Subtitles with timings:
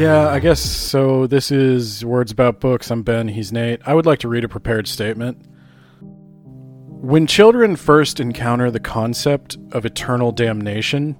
[0.00, 1.26] Yeah, I guess so.
[1.26, 2.90] This is Words About Books.
[2.90, 3.28] I'm Ben.
[3.28, 3.82] He's Nate.
[3.84, 5.36] I would like to read a prepared statement.
[6.00, 11.18] When children first encounter the concept of eternal damnation,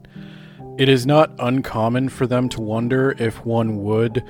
[0.78, 4.24] it is not uncommon for them to wonder if one would,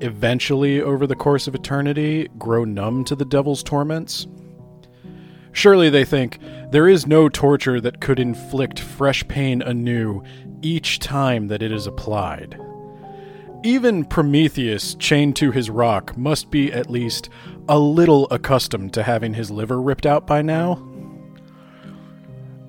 [0.00, 4.28] eventually, over the course of eternity, grow numb to the devil's torments.
[5.50, 6.38] Surely they think
[6.70, 10.22] there is no torture that could inflict fresh pain anew
[10.62, 12.56] each time that it is applied.
[13.62, 17.30] Even Prometheus, chained to his rock, must be at least
[17.68, 20.86] a little accustomed to having his liver ripped out by now.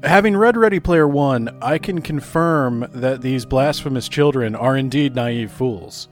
[0.03, 5.51] Having read Ready Player One, I can confirm that these blasphemous children are indeed naive
[5.51, 6.07] fools.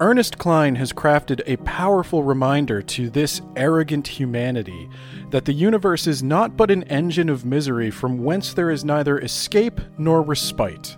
[0.00, 4.88] Ernest Cline has crafted a powerful reminder to this arrogant humanity
[5.30, 9.20] that the universe is not but an engine of misery from whence there is neither
[9.20, 10.96] escape nor respite.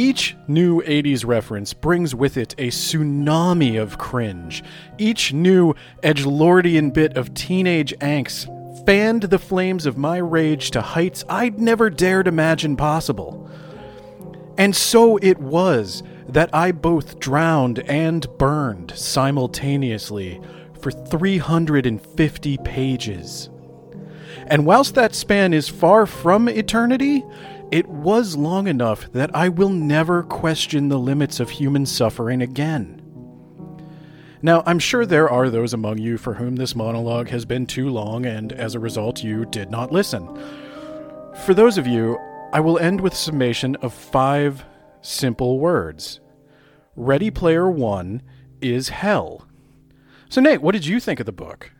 [0.00, 4.64] Each new 80s reference brings with it a tsunami of cringe.
[4.96, 8.46] Each new edgelordian bit of teenage angst
[8.86, 13.50] fanned the flames of my rage to heights I'd never dared imagine possible.
[14.56, 20.40] And so it was that I both drowned and burned simultaneously
[20.80, 23.50] for 350 pages.
[24.46, 27.22] And whilst that span is far from eternity,
[27.70, 33.00] it was long enough that I will never question the limits of human suffering again.
[34.42, 37.90] Now, I'm sure there are those among you for whom this monologue has been too
[37.90, 40.26] long, and as a result, you did not listen.
[41.44, 42.18] For those of you,
[42.52, 44.64] I will end with a summation of five
[45.02, 46.20] simple words
[46.96, 48.22] Ready Player One
[48.60, 49.46] is hell.
[50.28, 51.70] So, Nate, what did you think of the book?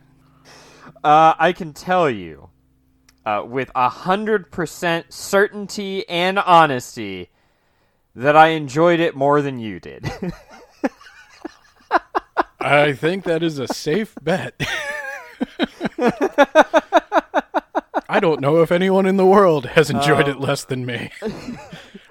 [1.02, 2.49] Uh, I can tell you
[3.24, 7.30] uh, with a hundred percent certainty and honesty
[8.14, 10.10] that I enjoyed it more than you did.
[12.60, 14.60] I think that is a safe bet.
[18.08, 21.10] I don't know if anyone in the world has enjoyed it less than me.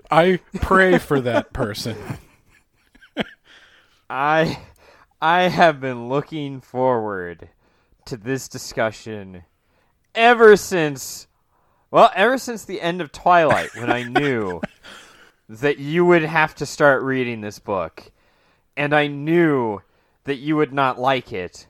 [0.09, 1.97] I pray for that person.
[4.09, 4.59] I
[5.21, 7.49] I have been looking forward
[8.05, 9.43] to this discussion
[10.19, 11.27] ever since
[11.91, 14.61] well, ever since the end of Twilight when I knew
[15.49, 18.11] that you would have to start reading this book
[18.77, 19.81] and I knew
[20.25, 21.65] that you would not like it.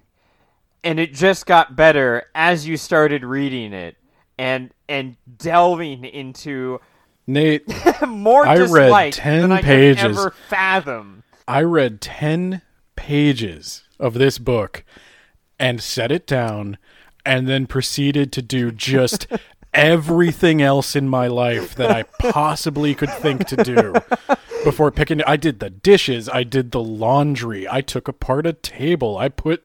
[0.84, 3.96] And it just got better as you started reading it
[4.38, 6.80] and and delving into
[7.28, 7.64] Nate,
[8.08, 10.28] more I read dislike 10 than I pages.
[10.48, 11.24] fathom.
[11.48, 12.64] I read 10
[12.96, 14.84] pages of this book
[15.60, 16.78] and set it down
[17.30, 19.28] and then proceeded to do just
[19.72, 23.94] everything else in my life that I possibly could think to do
[24.64, 29.16] before picking I did the dishes, I did the laundry, I took apart a table,
[29.16, 29.64] I put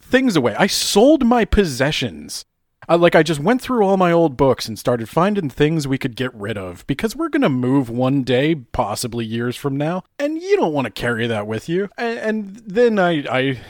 [0.00, 0.56] things away.
[0.56, 2.44] I sold my possessions.
[2.88, 5.98] I, like I just went through all my old books and started finding things we
[5.98, 10.42] could get rid of because we're gonna move one day, possibly years from now, and
[10.42, 11.88] you don't want to carry that with you.
[11.96, 13.60] And, and then I, I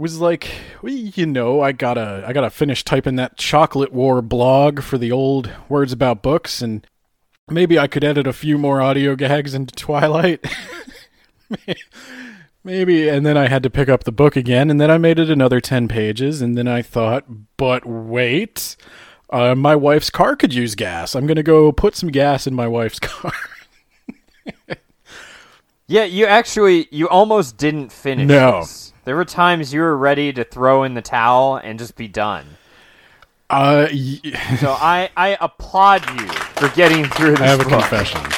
[0.00, 0.50] was like,
[0.82, 5.12] well, you know, I gotta, I gotta finish typing that chocolate war blog for the
[5.12, 6.86] old words about books, and
[7.48, 10.44] maybe I could edit a few more audio gags into Twilight.
[12.62, 15.18] Maybe, and then I had to pick up the book again, and then I made
[15.18, 17.24] it another 10 pages, and then I thought,
[17.56, 18.76] but wait,
[19.30, 21.14] uh, my wife's car could use gas.
[21.14, 23.32] I'm to go put some gas in my wife's car.
[25.90, 28.28] Yeah, you actually you almost didn't finish.
[28.28, 28.60] No.
[28.60, 28.89] this.
[29.10, 32.46] There were times you were ready to throw in the towel and just be done.
[33.50, 34.20] uh, y-
[34.60, 37.72] So I I applaud you for getting through this I have a book.
[37.80, 38.20] confession.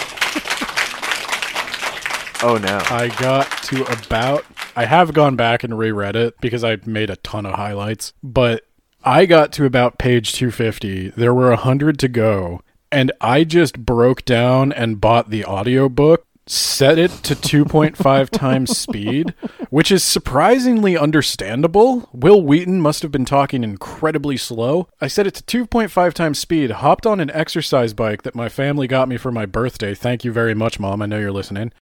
[2.44, 2.78] Oh no.
[2.90, 4.46] I got to about.
[4.74, 8.64] I have gone back and reread it because I made a ton of highlights, but
[9.04, 11.10] I got to about page 250.
[11.10, 16.24] There were a 100 to go, and I just broke down and bought the audiobook,
[16.46, 19.34] set it to 2.5 times speed,
[19.70, 22.08] which is surprisingly understandable.
[22.12, 24.88] Wil Wheaton must have been talking incredibly slow.
[25.00, 28.86] I set it to 2.5 times speed, hopped on an exercise bike that my family
[28.86, 29.94] got me for my birthday.
[29.94, 31.02] Thank you very much, Mom.
[31.02, 31.72] I know you're listening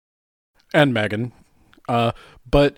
[0.73, 1.33] and Megan.
[1.89, 2.13] Uh,
[2.49, 2.77] but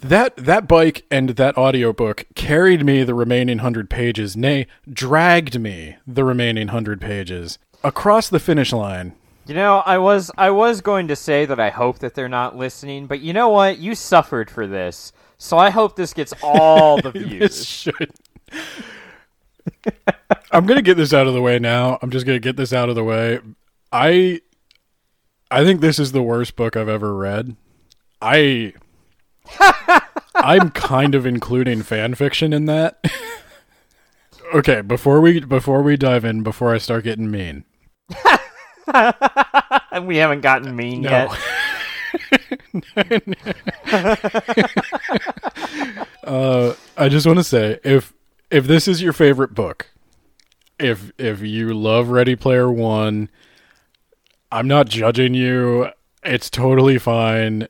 [0.00, 5.96] that that bike and that audiobook carried me the remaining hundred pages, nay, dragged me
[6.06, 9.14] the remaining hundred pages across the finish line.
[9.46, 12.56] You know, I was I was going to say that I hope that they're not
[12.56, 13.78] listening, but you know what?
[13.78, 15.12] You suffered for this.
[15.36, 17.66] So I hope this gets all the views.
[17.66, 18.10] should.
[20.50, 21.98] I'm gonna get this out of the way now.
[22.00, 23.40] I'm just gonna get this out of the way.
[23.92, 24.40] I
[25.50, 27.56] I think this is the worst book I've ever read.
[28.22, 28.74] I
[30.34, 33.04] I'm kind of including fan fiction in that.
[34.54, 37.64] okay, before we before we dive in, before I start getting mean.
[39.92, 41.10] and we haven't gotten mean No.
[41.10, 41.38] yet.
[46.24, 48.12] uh, I just want to say if
[48.50, 49.90] if this is your favorite book,
[50.78, 53.28] if if you love Ready Player One,
[54.52, 55.88] I'm not judging you.
[56.22, 57.68] It's totally fine.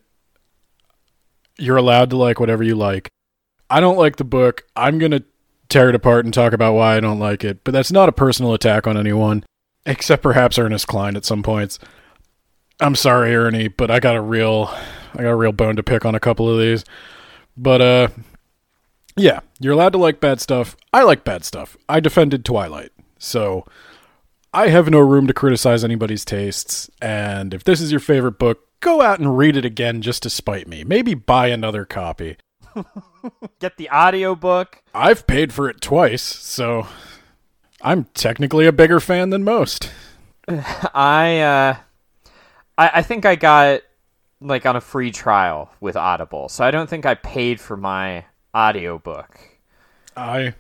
[1.59, 3.09] You're allowed to like whatever you like.
[3.71, 4.63] I don't like the book.
[4.77, 5.23] I'm gonna
[5.69, 7.65] tear it apart and talk about why I don't like it.
[7.65, 9.45] But that's not a personal attack on anyone,
[9.87, 11.79] except perhaps Ernest Cline at some points.
[12.81, 14.69] I'm sorry, Ernie, but I got a real,
[15.15, 16.85] I got a real bone to pick on a couple of these.
[17.57, 18.09] But uh,
[19.17, 20.77] yeah, you're allowed to like bad stuff.
[20.93, 21.77] I like bad stuff.
[21.89, 23.65] I defended Twilight, so
[24.53, 26.91] I have no room to criticize anybody's tastes.
[27.01, 30.31] And if this is your favorite book, go out and read it again just to
[30.31, 30.85] spite me.
[30.85, 32.37] Maybe buy another copy.
[33.61, 34.83] Get the audiobook.
[34.93, 36.87] I've paid for it twice, so
[37.85, 39.91] I'm technically a bigger fan than most.
[40.49, 41.77] I uh
[42.77, 43.83] I, I think I got
[44.41, 48.25] like on a free trial with Audible, so I don't think I paid for my
[48.55, 49.39] audiobook.
[50.17, 50.55] I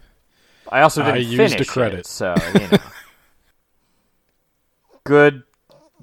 [0.70, 2.00] I also didn't used finish a credit.
[2.00, 2.78] it, so you know.
[5.04, 5.42] good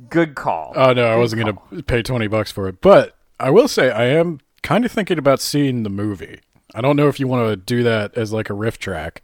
[0.10, 0.74] good call.
[0.76, 1.54] Oh no, I wasn't call.
[1.54, 2.82] going to pay 20 bucks for it.
[2.82, 6.40] But I will say I am kind of thinking about seeing the movie.
[6.74, 9.22] I don't know if you want to do that as like a riff track.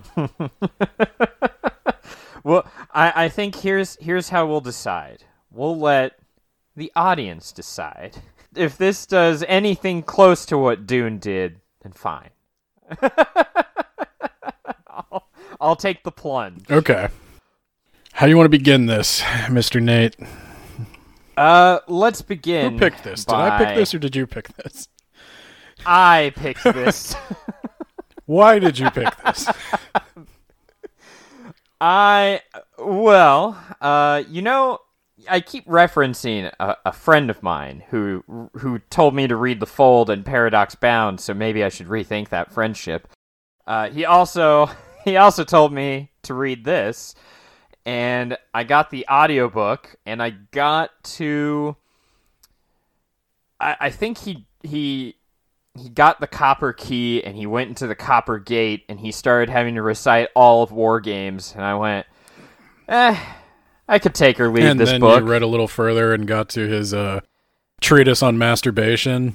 [2.44, 5.24] Well, I, I think here's here's how we'll decide.
[5.50, 6.18] We'll let
[6.76, 8.16] the audience decide.
[8.54, 12.28] If this does anything close to what Dune did, then fine.
[14.86, 15.26] I'll,
[15.58, 16.70] I'll take the plunge.
[16.70, 17.08] Okay.
[18.12, 19.82] How do you want to begin this, Mr.
[19.82, 20.16] Nate?
[21.34, 22.74] Uh, let's begin.
[22.74, 23.24] Who picked this?
[23.24, 24.86] Did I pick this or did you pick this?
[25.86, 27.16] I picked this.
[28.26, 29.48] Why did you pick this?
[31.80, 32.40] I
[32.78, 34.78] well, uh, you know,
[35.28, 39.66] I keep referencing a, a friend of mine who who told me to read The
[39.66, 43.08] Fold and Paradox Bound, so maybe I should rethink that friendship.
[43.66, 44.70] Uh, he also
[45.04, 47.14] he also told me to read this,
[47.84, 51.76] and I got the audiobook, and I got to.
[53.58, 55.16] I, I think he he
[55.74, 59.48] he got the copper key and he went into the copper gate and he started
[59.48, 61.52] having to recite all of war games.
[61.54, 62.06] And i went
[62.88, 63.18] eh
[63.88, 65.20] i could take or leave and this then book.
[65.20, 67.20] you read a little further and got to his uh,
[67.80, 69.34] treatise on masturbation.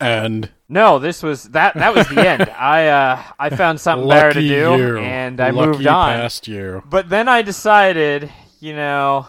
[0.00, 2.42] And no this was that that was the end.
[2.50, 6.08] I uh i found something better to do you, and i lucky moved on.
[6.16, 6.82] past you.
[6.88, 8.30] but then i decided
[8.60, 9.26] you know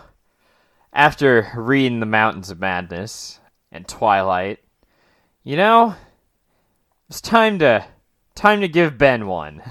[0.91, 3.39] after reading the mountains of madness
[3.71, 4.59] and twilight
[5.43, 5.95] you know
[7.13, 7.85] it's time to
[8.33, 9.61] time to give ben one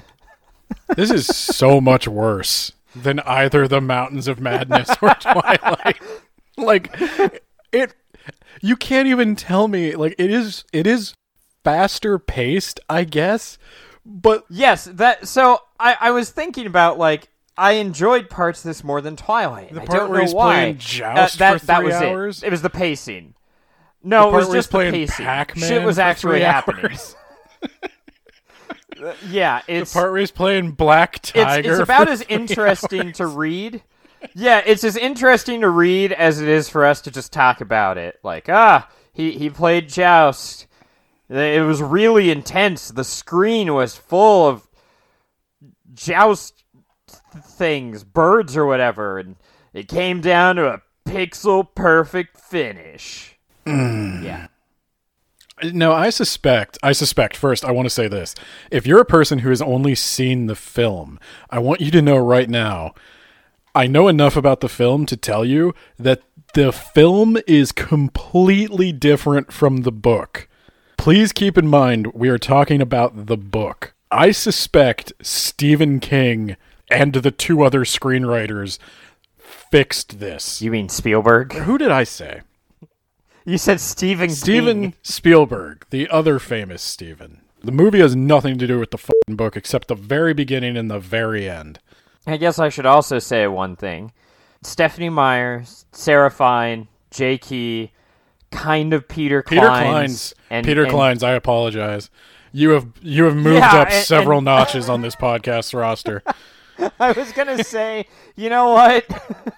[0.96, 6.00] This is so much worse than either the Mountains of Madness or Twilight.
[6.56, 6.94] like
[7.72, 7.94] it
[8.60, 11.14] you can't even tell me like it is it is
[11.64, 13.58] faster paced, I guess.
[14.06, 15.26] But Yes, that.
[15.26, 19.74] So I, I was thinking about like I enjoyed parts of this more than Twilight.
[19.74, 20.52] The I part don't where know he's why.
[20.54, 22.42] playing Joust that, for that three was hours?
[22.44, 22.46] It.
[22.46, 23.34] it was the pacing.
[24.04, 25.24] No, it was just the playing pacing.
[25.24, 26.96] Pac-Man Shit was actually happening.
[27.62, 29.16] Hours.
[29.28, 31.72] Yeah, the it's part where he's playing Black Tiger.
[31.72, 33.82] it's about for as three interesting to read.
[34.34, 37.98] Yeah, it's as interesting to read as it is for us to just talk about
[37.98, 38.20] it.
[38.22, 40.66] Like, ah, he he played Joust.
[41.28, 42.90] It was really intense.
[42.90, 44.68] The screen was full of
[45.94, 46.62] Joust
[47.34, 49.36] things, birds or whatever, and
[49.72, 53.38] it came down to a pixel perfect finish.
[53.66, 54.48] Yeah.
[55.62, 56.78] No, I suspect.
[56.82, 57.36] I suspect.
[57.36, 58.34] First, I want to say this:
[58.70, 61.18] if you're a person who has only seen the film,
[61.50, 62.94] I want you to know right now.
[63.74, 69.52] I know enough about the film to tell you that the film is completely different
[69.52, 70.46] from the book.
[70.98, 73.94] Please keep in mind we are talking about the book.
[74.10, 76.56] I suspect Stephen King
[76.90, 78.78] and the two other screenwriters
[79.38, 80.60] fixed this.
[80.60, 81.54] You mean Spielberg?
[81.54, 82.42] Who did I say?
[83.44, 84.94] You said Stephen Steven King.
[85.02, 87.40] Spielberg, the other famous Steven.
[87.64, 90.90] The movie has nothing to do with the fucking book except the very beginning and
[90.90, 91.78] the very end.
[92.26, 94.12] I guess I should also say one thing.
[94.62, 97.36] Stephenie Myers, Sarah Fine, J.
[97.38, 97.90] Key,
[98.52, 100.34] kind of Peter Peter Clines, Clines.
[100.50, 101.22] and Peter and- Clines.
[101.24, 102.10] I apologize.
[102.52, 106.22] You have you have moved Yeah, up and- several notches on this podcast roster.
[107.00, 109.04] I was gonna say, you know what?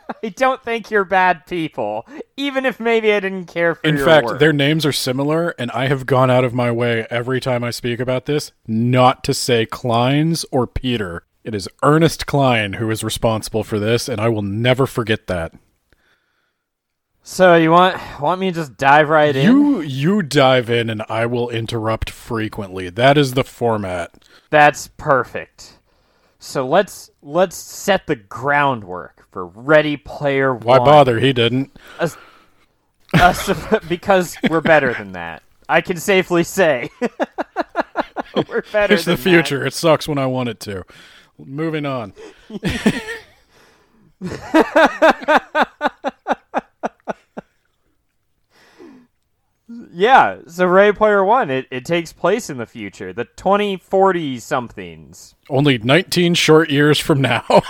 [0.22, 2.06] I don't think you're bad people,
[2.36, 4.38] even if maybe I didn't care for In fact, work.
[4.38, 7.70] their names are similar, and I have gone out of my way every time I
[7.70, 11.24] speak about this not to say Clines or Peter.
[11.44, 15.52] It is Ernest Cline who is responsible for this, and I will never forget that.
[17.22, 19.44] So you want want me to just dive right in?
[19.44, 22.90] You you dive in, and I will interrupt frequently.
[22.90, 24.24] That is the format.
[24.50, 25.73] That's perfect.
[26.44, 30.80] So let's let's set the groundwork for Ready Player One.
[30.80, 31.18] Why bother?
[31.18, 31.74] He didn't.
[31.98, 32.18] Us-
[33.14, 33.50] us-
[33.88, 35.42] because we're better than that.
[35.70, 36.90] I can safely say
[38.46, 38.92] we're better.
[38.92, 39.22] It's the than that.
[39.22, 39.66] future.
[39.66, 40.84] It sucks when I want it to.
[41.38, 42.12] Moving on.
[49.96, 55.36] Yeah, so Ray Player One, it, it takes place in the future, the 2040 somethings.
[55.48, 57.44] Only 19 short years from now.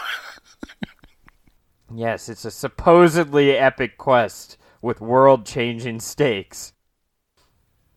[1.96, 6.72] Yes, it's a supposedly epic quest with world changing stakes.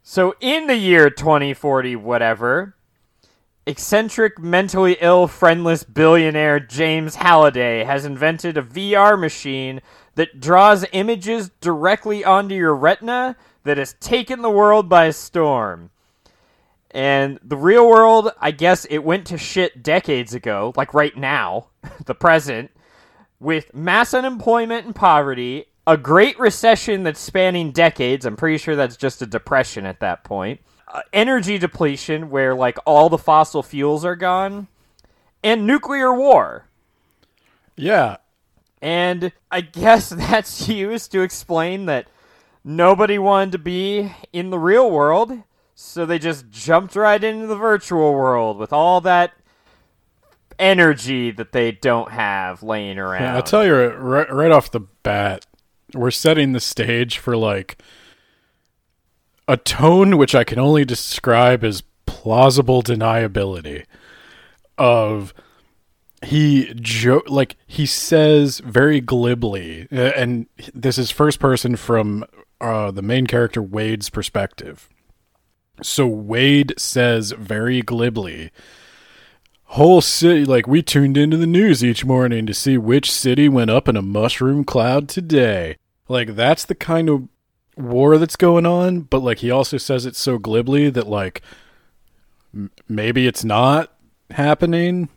[0.03, 2.75] So, in the year 2040, whatever,
[3.65, 9.81] eccentric, mentally ill, friendless billionaire James Halliday has invented a VR machine
[10.13, 13.36] that draws images directly onto your retina
[13.67, 15.91] that has taken the world by storm.
[16.91, 21.67] And the real world, I guess it went to shit decades ago, like right now,
[22.05, 22.71] the present
[23.39, 28.25] with mass unemployment and poverty, a great recession that's spanning decades.
[28.25, 30.62] I'm pretty sure that's just a depression at that point.
[30.88, 34.67] Uh, energy depletion, where like all the fossil fuels are gone,
[35.43, 36.65] and nuclear war.
[37.75, 38.17] yeah.
[38.81, 42.07] And I guess that's used to explain that
[42.67, 45.43] nobody wanted to be in the real world,
[45.74, 49.33] so they just jumped right into the virtual world with all that
[50.59, 53.24] energy that they don't have laying around.
[53.24, 55.45] Yeah, I'll tell you right, right off the bat,
[55.93, 57.81] we're setting the stage for like
[59.47, 63.86] a tone which I can only describe as plausible deniability
[64.77, 65.33] of
[66.24, 72.25] he jo- like he says very glibly and this is first person from
[72.59, 74.89] uh, the main character Wade's perspective.
[75.83, 78.51] So Wade says very glibly
[79.71, 83.69] whole city like we tuned into the news each morning to see which city went
[83.69, 85.75] up in a mushroom cloud today
[86.07, 87.27] like that's the kind of
[87.75, 91.41] war that's going on but like he also says it so glibly that like
[92.53, 93.93] m- maybe it's not
[94.31, 95.09] happening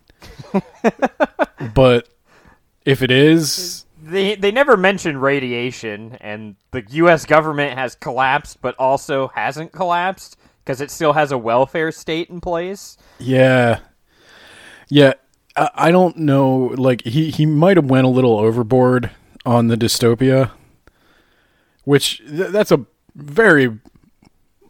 [1.73, 2.09] but
[2.83, 8.75] if it is they they never mention radiation and the US government has collapsed but
[8.77, 12.97] also hasn't collapsed because it still has a welfare state in place.
[13.19, 13.79] Yeah,
[14.89, 15.13] yeah.
[15.55, 16.73] I, I don't know.
[16.77, 19.09] Like he he might have went a little overboard
[19.45, 20.51] on the dystopia,
[21.83, 23.79] which th- that's a very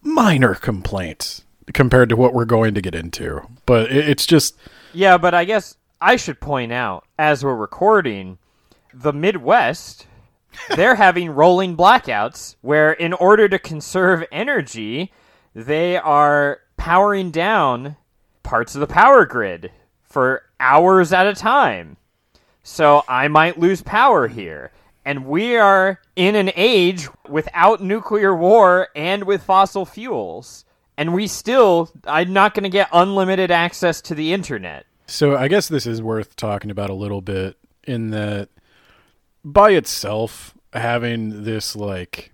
[0.02, 1.44] minor complaint
[1.74, 3.42] compared to what we're going to get into.
[3.66, 4.58] But it, it's just
[4.94, 8.38] Yeah, but I guess I should point out as we're recording
[8.94, 10.08] the Midwest
[10.76, 15.12] they're having rolling blackouts where in order to conserve energy
[15.54, 17.96] they are powering down
[18.44, 19.72] parts of the power grid
[20.04, 21.98] for hours at a time.
[22.64, 24.72] So I might lose power here.
[25.04, 30.64] And we are in an age without nuclear war and with fossil fuels.
[30.96, 34.86] And we still, I'm not going to get unlimited access to the internet.
[35.08, 38.50] So I guess this is worth talking about a little bit in that
[39.44, 42.32] by itself having this like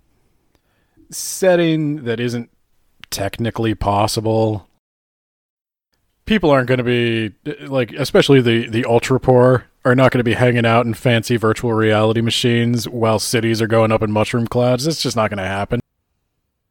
[1.10, 2.50] setting that isn't
[3.10, 4.68] technically possible
[6.26, 7.32] people aren't going to be
[7.66, 11.36] like especially the the ultra poor are not going to be hanging out in fancy
[11.36, 15.38] virtual reality machines while cities are going up in mushroom clouds that's just not going
[15.38, 15.80] to happen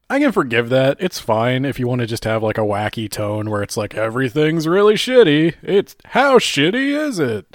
[0.10, 0.98] I can forgive that.
[1.02, 3.94] It's fine if you want to just have like a wacky tone where it's like
[3.96, 5.56] everything's really shitty.
[5.62, 7.46] It's how shitty is it?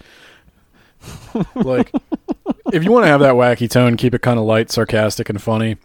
[1.55, 1.91] like
[2.73, 5.41] if you want to have that wacky tone, keep it kind of light, sarcastic and
[5.41, 5.77] funny.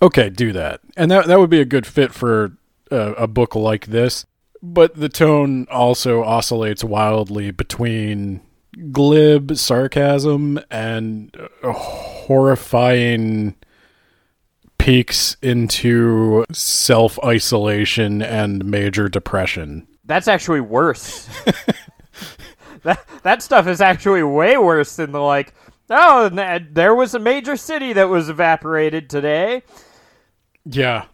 [0.00, 0.80] Okay, do that.
[0.96, 2.52] And that that would be a good fit for
[2.90, 4.26] a, a book like this.
[4.62, 8.40] But the tone also oscillates wildly between
[8.90, 13.54] glib sarcasm and horrifying
[14.78, 19.86] peaks into self isolation and major depression.
[20.04, 21.28] That's actually worse.
[22.82, 25.54] that that stuff is actually way worse than the like.
[25.92, 26.28] Oh,
[26.72, 29.62] there was a major city that was evaporated today.
[30.64, 31.04] Yeah,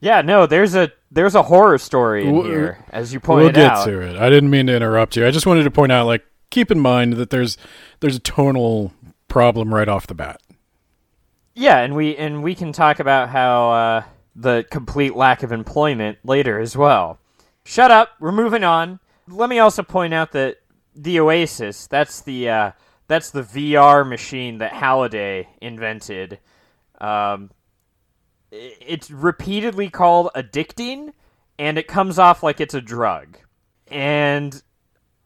[0.00, 3.58] Yeah, no, there's a there's a horror story in We'll- here, as you pointed out.
[3.58, 3.84] we'll get out.
[3.86, 4.16] to it.
[4.16, 5.26] I didn't mean to interrupt you.
[5.26, 7.56] I just wanted to point out, like, keep in mind that there's
[8.00, 8.92] there's a tonal
[9.28, 10.40] problem right off the bat.
[11.54, 14.02] Yeah, and we and we can talk about how uh,
[14.36, 17.18] the complete lack of employment later as well.
[17.64, 18.10] Shut up.
[18.20, 19.00] We're moving on.
[19.28, 20.58] Let me also point out that
[20.94, 21.88] the Oasis.
[21.88, 22.70] That's the uh,
[23.10, 26.38] that's the VR machine that Halliday invented.
[27.00, 27.50] Um,
[28.52, 31.12] it's repeatedly called addicting,
[31.58, 33.36] and it comes off like it's a drug.
[33.88, 34.62] And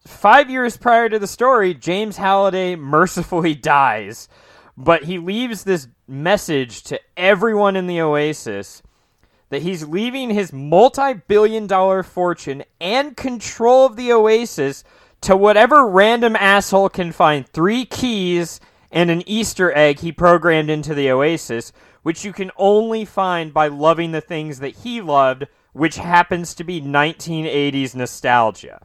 [0.07, 4.31] five years prior to the story, James Halliday mercifully dies,
[4.79, 8.83] but he leaves this message to everyone in the Oasis
[9.51, 14.85] that he's leaving his multi billion dollar fortune and control of the Oasis
[15.25, 20.95] to whatever random asshole can find three keys and an Easter egg he programmed into
[20.95, 25.97] the Oasis, which you can only find by loving the things that he loved, which
[25.97, 28.83] happens to be 1980s nostalgia.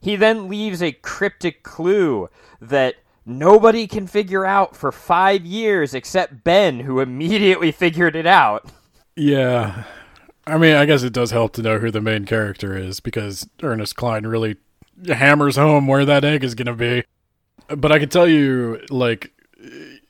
[0.00, 2.30] He then leaves a cryptic clue
[2.60, 2.94] that
[3.26, 8.70] nobody can figure out for five years except Ben, who immediately figured it out.
[9.16, 9.82] Yeah.
[10.46, 13.48] I mean, I guess it does help to know who the main character is because
[13.62, 14.56] Ernest Cline really
[15.06, 17.04] hammers home where that egg is going to be.
[17.68, 19.32] But I can tell you, like,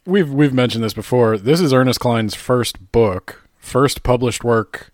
[0.06, 1.38] we've we've mentioned this before.
[1.38, 4.92] This is Ernest Cline's first book, first published work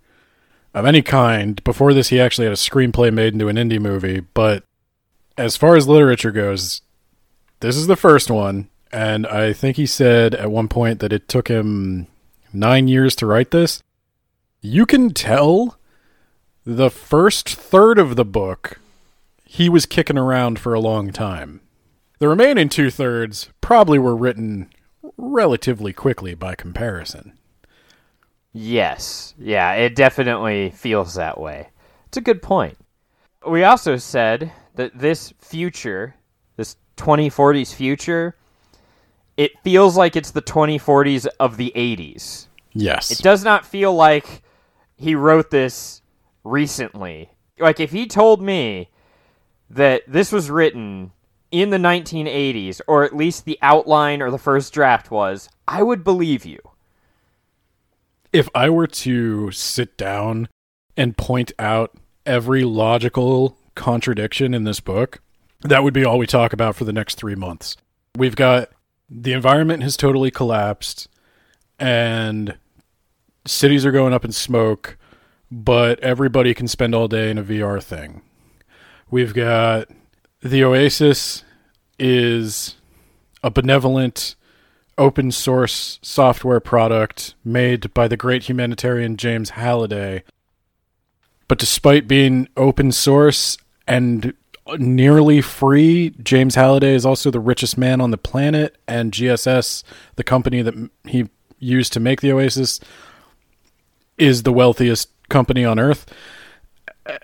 [0.75, 1.63] of any kind.
[1.65, 4.21] Before this, he actually had a screenplay made into an indie movie.
[4.21, 4.65] But
[5.37, 6.83] as far as literature goes,
[7.61, 8.69] this is the first one.
[8.93, 12.07] And I think he said at one point that it took him
[12.53, 13.83] nine years to write this.
[14.61, 15.77] You can tell
[16.65, 18.81] the first third of the book
[19.51, 21.63] he was kicking around for a long time.
[22.19, 24.69] The remaining two thirds probably were written
[25.17, 27.33] relatively quickly by comparison.
[28.53, 29.33] Yes.
[29.39, 31.71] Yeah, it definitely feels that way.
[32.09, 32.77] It's a good point.
[33.49, 36.15] We also said that this future,
[36.57, 38.37] this 2040s future,
[39.39, 42.49] it feels like it's the 2040s of the 80s.
[42.75, 43.11] Yes.
[43.11, 44.43] It does not feel like
[44.97, 46.03] he wrote this
[46.45, 47.31] recently.
[47.59, 48.91] Like if he told me
[49.71, 51.13] that this was written
[51.51, 56.05] in the 1980s, or at least the outline or the first draft was, I would
[56.05, 56.59] believe you.
[58.33, 60.49] If I were to sit down
[60.97, 61.95] and point out
[62.27, 65.23] every logical contradiction in this book,
[65.61, 67.77] that would be all we talk about for the next three months.
[68.17, 68.71] We've got
[69.09, 71.09] the environment has totally collapsed,
[71.79, 72.59] and
[73.47, 74.99] cities are going up in smoke,
[75.51, 78.23] but everybody can spend all day in a VR thing.
[79.11, 79.89] We've got
[80.43, 81.43] the Oasis
[81.99, 82.77] is
[83.43, 84.35] a benevolent
[84.99, 90.25] open source software product made by the great humanitarian James Halliday.
[91.47, 94.35] But despite being open source and
[94.77, 99.83] nearly free, James Halliday is also the richest man on the planet, and GSS,
[100.17, 102.79] the company that he used to make the Oasis,
[104.19, 106.05] is the wealthiest company on earth.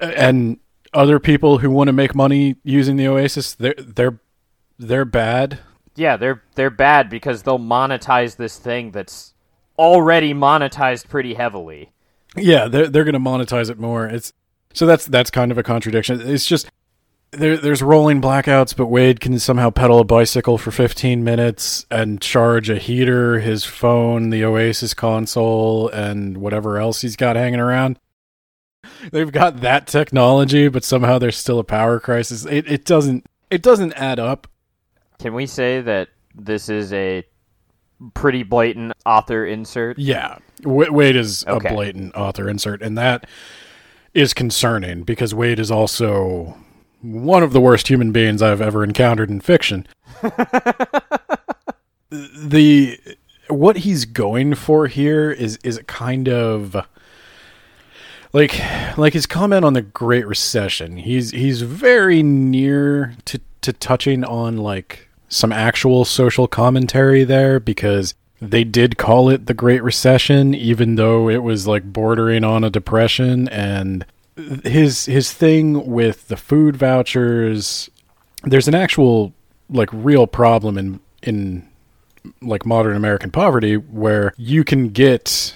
[0.01, 0.59] And
[0.95, 4.21] other people who want to make money using the Oasis, they're they're
[4.79, 5.61] they're bad.
[5.97, 9.35] Yeah, they're they're bad because they'll monetize this thing that's
[9.79, 11.93] already monetized pretty heavily.
[12.37, 14.07] Yeah, they're they're going to monetize it more.
[14.07, 14.33] It's
[14.73, 16.21] so that's that's kind of a contradiction.
[16.21, 16.71] It's just
[17.31, 22.21] there, there's rolling blackouts, but Wade can somehow pedal a bicycle for 15 minutes and
[22.21, 27.99] charge a heater, his phone, the Oasis console, and whatever else he's got hanging around.
[29.13, 32.45] They've got that technology, but somehow there's still a power crisis.
[32.47, 34.47] It it doesn't it doesn't add up.
[35.19, 37.25] Can we say that this is a
[38.15, 39.99] pretty blatant author insert?
[39.99, 41.69] Yeah, w- Wade is Okay.
[41.69, 43.27] a blatant author insert, and that
[44.13, 46.57] is concerning because Wade is also
[47.03, 49.87] one of the worst human beings I've ever encountered in fiction.
[52.11, 52.99] the
[53.49, 56.77] what he's going for here is is kind of
[58.35, 58.61] like
[58.99, 60.99] like his comment on the Great Recession.
[60.99, 68.13] He's he's very near to to touching on like some actual social commentary there because
[68.43, 72.71] they did call it the Great Recession even though it was like bordering on a
[72.71, 74.05] depression and
[74.65, 77.89] his his thing with the food vouchers
[78.43, 79.33] there's an actual
[79.71, 81.67] like real problem in in
[82.43, 85.55] like modern American poverty where you can get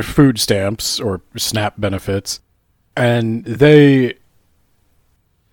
[0.00, 2.40] food stamps or SNAP benefits,
[2.96, 4.14] and they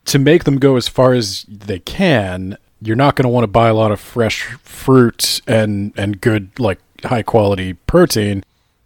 [0.05, 2.57] to make them go as far as they can.
[2.81, 6.57] You're not going to want to buy a lot of fresh fruit and and good
[6.59, 8.43] like high quality protein.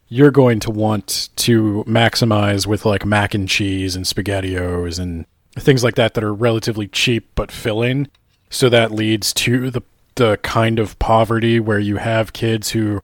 [0.10, 5.84] You're going to want to maximize with like mac and cheese and spaghettios and things
[5.84, 8.08] like that that are relatively cheap but filling.
[8.50, 9.82] So that leads to the
[10.16, 13.02] the kind of poverty where you have kids who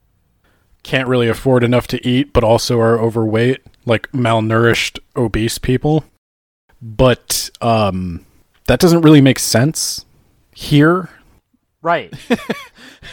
[0.82, 6.04] can't really afford enough to eat but also are overweight, like malnourished obese people.
[6.82, 8.24] But um
[8.66, 10.04] that doesn't really make sense
[10.54, 11.08] here.
[11.82, 12.12] Right.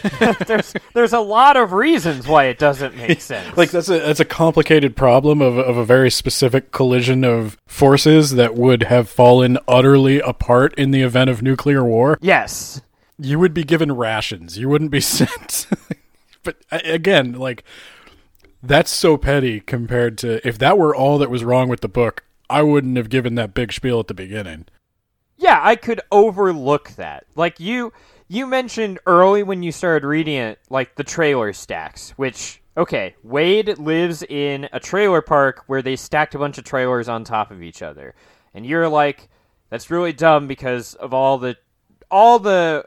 [0.46, 3.56] there's there's a lot of reasons why it doesn't make sense.
[3.58, 8.32] Like that's a that's a complicated problem of of a very specific collision of forces
[8.32, 12.18] that would have fallen utterly apart in the event of nuclear war.
[12.22, 12.82] yes.
[13.20, 14.60] You would be given rations.
[14.60, 15.66] You wouldn't be sent.
[16.48, 17.66] But uh, again, like
[18.64, 22.24] that's so petty compared to if that were all that was wrong with the book,
[22.50, 24.66] I wouldn't have given that big spiel at the beginning.
[25.36, 27.26] Yeah, I could overlook that.
[27.36, 27.92] Like you
[28.30, 33.78] you mentioned early when you started reading it, like the trailer stacks, which okay, Wade
[33.78, 37.62] lives in a trailer park where they stacked a bunch of trailers on top of
[37.62, 38.16] each other.
[38.54, 39.28] And you're like,
[39.70, 41.58] that's really dumb because of all the
[42.10, 42.86] all the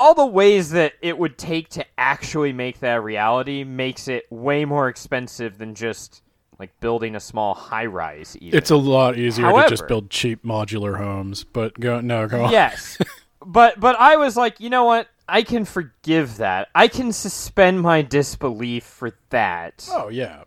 [0.00, 4.64] all the ways that it would take to actually make that reality makes it way
[4.64, 6.22] more expensive than just
[6.58, 8.36] like building a small high rise.
[8.40, 12.50] It's a lot easier to just build cheap modular homes, but go no, go on.
[12.50, 12.98] yes
[13.44, 17.80] but but i was like you know what i can forgive that i can suspend
[17.80, 20.44] my disbelief for that Oh yeah.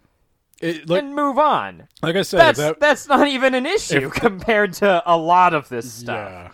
[0.61, 4.07] It, like and move on like I said, that's that, that's not even an issue
[4.07, 6.51] If- compared to a lot of this stuff Yeah.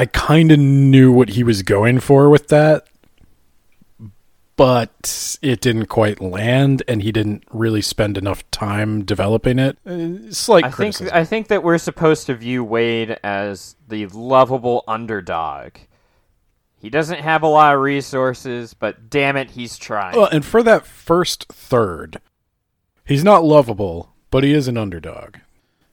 [0.00, 2.86] I kind of knew what he was going for with that,
[4.56, 9.76] but it didn't quite land, and he didn't really spend enough time developing it.
[9.86, 11.02] Uh, slight I think.
[11.12, 15.72] I think that we're supposed to view Wade as the lovable underdog.
[16.78, 20.16] He doesn't have a lot of resources, but damn it, he's trying.
[20.16, 22.22] well, and for that first third,
[23.04, 25.36] he's not lovable, but he is an underdog,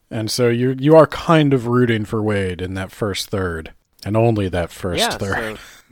[0.09, 3.73] and so you you are kind of rooting for Wade in that first third,
[4.07, 5.57] and only that first yeah, third.
[5.57, 5.63] so-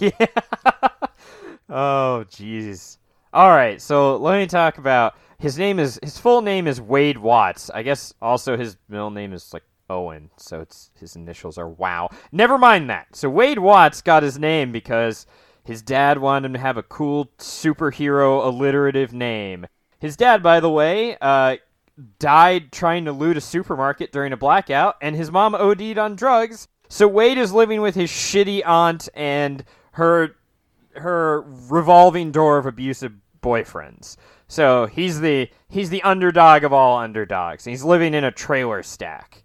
[0.00, 0.26] yeah.
[1.68, 2.96] oh, jeez.
[3.34, 7.18] All right, so let me talk about his name is his full name is Wade
[7.18, 7.70] Watts.
[7.70, 12.08] I guess also his middle name is like Owen, so it's his initials are Wow.
[12.32, 13.14] Never mind that.
[13.14, 15.26] So Wade Watts got his name because
[15.64, 19.66] his dad wanted him to have a cool superhero alliterative name.
[19.98, 21.56] His dad, by the way, uh,
[22.18, 26.68] died trying to loot a supermarket during a blackout, and his mom OD'd on drugs.
[26.88, 30.34] So Wade is living with his shitty aunt and her
[30.96, 34.16] her revolving door of abusive boyfriends.
[34.48, 37.64] So he's the he's the underdog of all underdogs.
[37.64, 39.42] He's living in a trailer stack.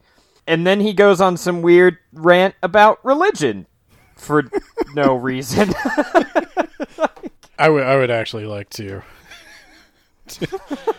[0.48, 3.68] And then he goes on some weird rant about religion
[4.16, 4.44] for
[4.96, 5.74] no reason.
[7.60, 9.02] I would I would actually like to
[10.28, 10.48] to,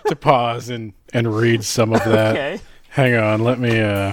[0.07, 2.33] to pause and and read some of that.
[2.37, 2.61] okay.
[2.91, 4.13] Hang on, let me uh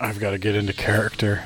[0.00, 1.44] I've got to get into character.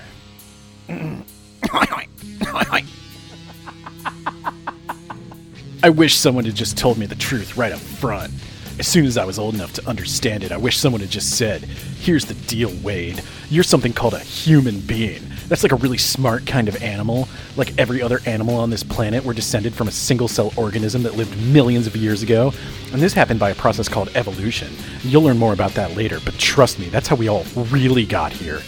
[5.83, 8.33] I wish someone had just told me the truth right up front.
[8.79, 11.37] As soon as I was old enough to understand it, I wish someone had just
[11.37, 11.63] said,
[12.01, 13.23] Here's the deal, Wade.
[13.51, 15.23] You're something called a human being.
[15.49, 17.29] That's like a really smart kind of animal.
[17.57, 21.17] Like every other animal on this planet, we're descended from a single cell organism that
[21.17, 22.53] lived millions of years ago.
[22.93, 24.73] And this happened by a process called evolution.
[25.03, 28.33] You'll learn more about that later, but trust me, that's how we all really got
[28.33, 28.61] here.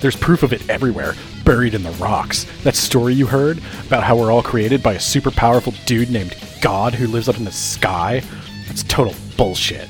[0.00, 2.44] There's proof of it everywhere, buried in the rocks.
[2.62, 6.36] That story you heard about how we're all created by a super powerful dude named
[6.60, 8.22] God who lives up in the sky?
[8.66, 9.88] That's total bullshit.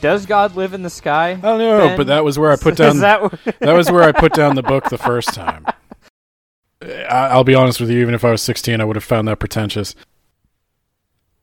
[0.00, 1.30] Does God live in the sky?
[1.30, 1.96] I don't know, Ben?
[1.96, 3.20] but that was where I put down that
[3.60, 5.64] that was where I put down the book the first time.
[7.10, 9.38] I'll be honest with you, even if I was 16, I would have found that
[9.38, 9.94] pretentious.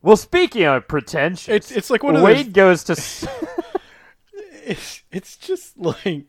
[0.02, 2.84] Well, speaking of pretentious, It's it's like one of Wade those.
[2.84, 3.30] goes to.
[4.66, 6.24] It's, it's just like,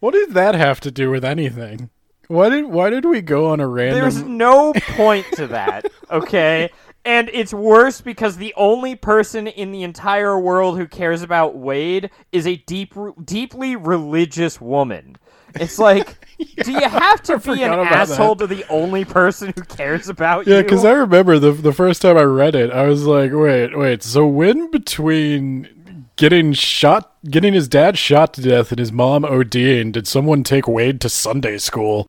[0.00, 1.90] what did that have to do with anything?
[2.28, 4.00] Why did why did we go on a random?
[4.00, 6.70] There's no point to that, okay?
[7.06, 12.10] And it's worse because the only person in the entire world who cares about Wade
[12.32, 15.16] is a deep, deeply religious woman.
[15.54, 16.26] It's like,
[16.64, 20.54] do you have to be an asshole to the only person who cares about Yeah,
[20.54, 20.56] you?
[20.56, 23.78] Yeah, because I remember the the first time I read it, I was like, wait,
[23.78, 24.02] wait.
[24.02, 25.68] So when between
[26.16, 30.66] getting shot, getting his dad shot to death, and his mom ODing, did someone take
[30.66, 32.08] Wade to Sunday school?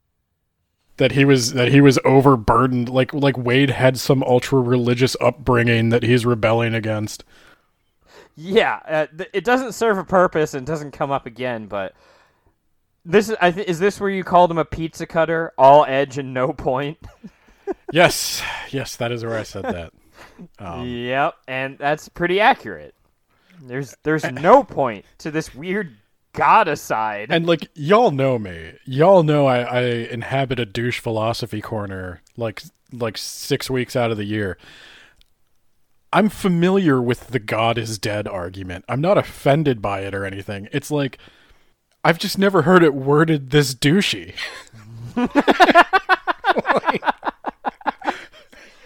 [0.98, 5.90] That he was that he was overburdened, like like Wade had some ultra religious upbringing
[5.90, 7.24] that he's rebelling against.
[8.36, 11.68] Yeah, uh, th- it doesn't serve a purpose and doesn't come up again.
[11.68, 11.94] But
[13.06, 16.18] this is I th- is this where you called him a pizza cutter, all edge
[16.18, 16.98] and no point?
[17.92, 19.92] Yes, yes, that is where I said that.
[20.60, 22.96] Um, yep, and that's pretty accurate.
[23.62, 25.96] There's there's no point to this weird
[26.34, 27.28] god aside.
[27.32, 32.64] And like y'all know me, y'all know I, I inhabit a douche philosophy corner like
[32.92, 34.58] like six weeks out of the year.
[36.14, 38.86] I'm familiar with the God is dead argument.
[38.88, 40.70] I'm not offended by it or anything.
[40.72, 41.18] It's like
[42.04, 44.34] I've just never heard it worded this douchey.
[45.18, 45.32] like,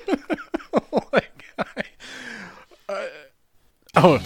[1.14, 1.84] like, I,
[2.90, 3.10] I,
[3.98, 4.20] oh,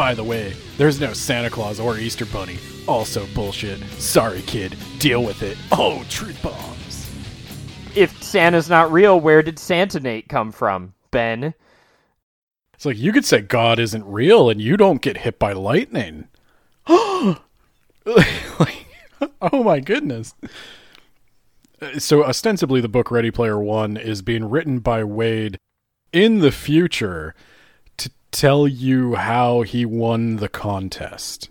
[0.00, 2.56] by the way, there's no Santa Claus or Easter Bunny.
[2.88, 3.80] Also bullshit.
[3.98, 4.74] Sorry, kid.
[4.98, 5.58] Deal with it.
[5.72, 7.10] Oh, truth bombs.
[7.94, 11.52] if Santa's not real, where did Santa Nate come from, Ben?
[12.72, 16.28] It's like you could say God isn't real and you don't get hit by lightning.
[16.88, 17.36] like,
[19.52, 20.34] oh my goodness.
[21.98, 25.58] So ostensibly the book Ready Player 1 is being written by Wade
[26.10, 27.34] in the future
[28.30, 31.48] tell you how he won the contest.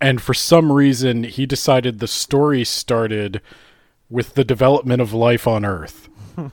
[0.00, 3.40] And for some reason he decided the story started
[4.08, 6.08] with the development of life on Earth.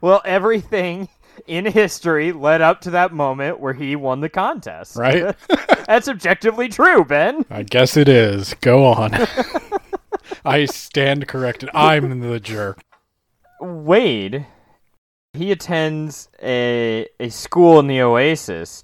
[0.00, 1.08] Well, everything
[1.46, 4.96] in history led up to that moment where he won the contest.
[4.96, 5.36] Right?
[5.86, 7.44] That's objectively true, Ben.
[7.50, 8.54] I guess it is.
[8.60, 9.12] Go on.
[10.44, 11.70] I stand corrected.
[11.74, 12.80] I'm the jerk.
[13.60, 14.46] Wade,
[15.32, 18.82] he attends a a school in the Oasis,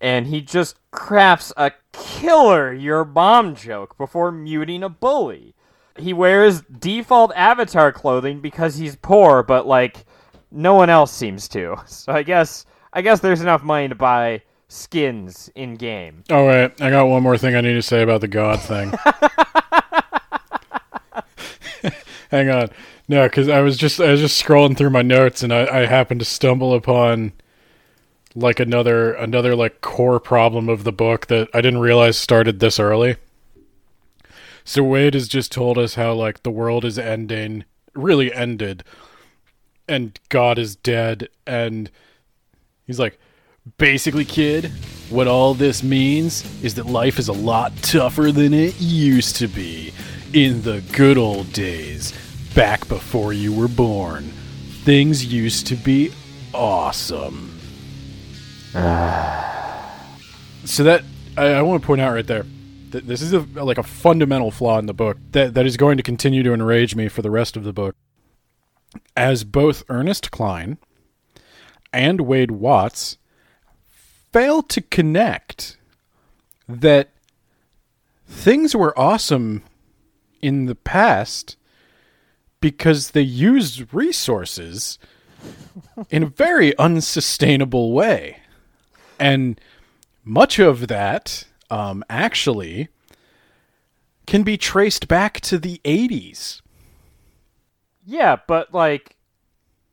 [0.00, 5.54] and he just crafts a killer your bomb joke before muting a bully.
[5.98, 10.04] He wears default avatar clothing because he's poor, but like
[10.50, 11.76] no one else seems to.
[11.86, 16.24] So I guess I guess there's enough money to buy skins in game.
[16.30, 18.60] Oh, All right, I got one more thing I need to say about the God
[18.60, 18.92] thing.
[22.30, 22.68] Hang on,
[23.08, 25.86] no, because I was just I was just scrolling through my notes and I, I
[25.86, 27.32] happened to stumble upon
[28.34, 32.78] like another another like core problem of the book that I didn't realize started this
[32.78, 33.16] early.
[34.64, 37.64] So Wade has just told us how like the world is ending,
[37.94, 38.82] really ended,
[39.88, 41.88] and God is dead, and
[42.84, 43.18] he's like,
[43.78, 44.72] basically, kid,
[45.08, 49.46] what all this means is that life is a lot tougher than it used to
[49.46, 49.92] be
[50.32, 52.12] in the good old days,
[52.56, 54.24] back before you were born.
[54.82, 56.10] Things used to be
[56.54, 57.50] awesome.
[60.64, 61.04] so that
[61.36, 62.46] I, I want to point out right there
[62.90, 65.98] that this is a, like a fundamental flaw in the book that that is going
[65.98, 67.94] to continue to enrage me for the rest of the book.
[69.14, 70.78] As both Ernest Cline
[71.92, 73.18] and Wade Watts
[74.32, 75.76] fail to connect
[76.66, 77.10] that
[78.26, 79.62] things were awesome
[80.40, 81.58] in the past
[82.60, 84.98] because they used resources
[86.10, 88.38] in a very unsustainable way.
[89.18, 89.60] And
[90.24, 92.88] much of that um, actually
[94.26, 96.60] can be traced back to the 80s.
[98.04, 99.16] Yeah, but like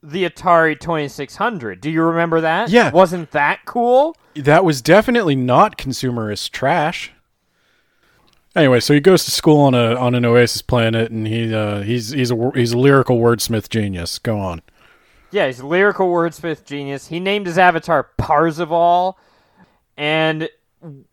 [0.02, 1.80] the Atari 2600.
[1.80, 2.69] Do you remember that?
[2.69, 2.91] Yeah.
[2.91, 4.15] Wasn't that cool?
[4.36, 7.12] That was definitely not consumerist trash.
[8.56, 11.82] Anyway, so he goes to school on a on an Oasis planet, and he uh,
[11.82, 14.20] he's he's a he's a lyrical wordsmith genius.
[14.20, 14.62] Go on.
[15.32, 17.08] Yeah, he's a lyrical wordsmith genius.
[17.08, 19.18] He named his avatar Parzival,
[19.98, 20.48] and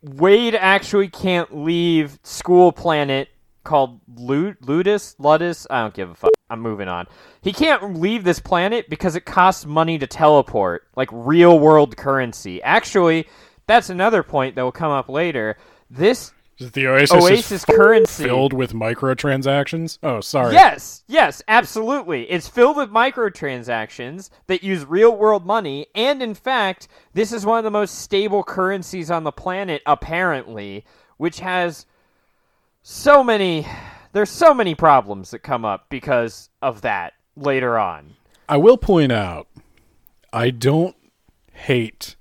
[0.03, 3.29] Wade actually can't leave school planet
[3.65, 5.15] called Lu- Ludus.
[5.19, 5.67] Ludus.
[5.71, 6.31] I don't give a fuck.
[6.51, 7.07] I'm moving on.
[7.41, 12.63] He can't leave this planet because it costs money to teleport, like real world currency.
[12.63, 13.27] Actually,
[13.67, 15.57] that's another point that will come up later.
[15.89, 19.99] This The Oasis, is Oasis currency filled with microtransactions.
[20.03, 20.53] Oh, sorry.
[20.53, 22.31] Yes, yes, absolutely.
[22.31, 27.57] It's filled with microtransactions that use real world money, and in fact, this is one
[27.57, 30.85] of the most stable currencies on the planet, apparently,
[31.17, 31.87] which has
[32.83, 33.67] so many.
[34.13, 38.17] There's so many problems that come up because of that later on.
[38.51, 39.49] I will point out,
[40.31, 40.97] I don't
[41.53, 42.17] hate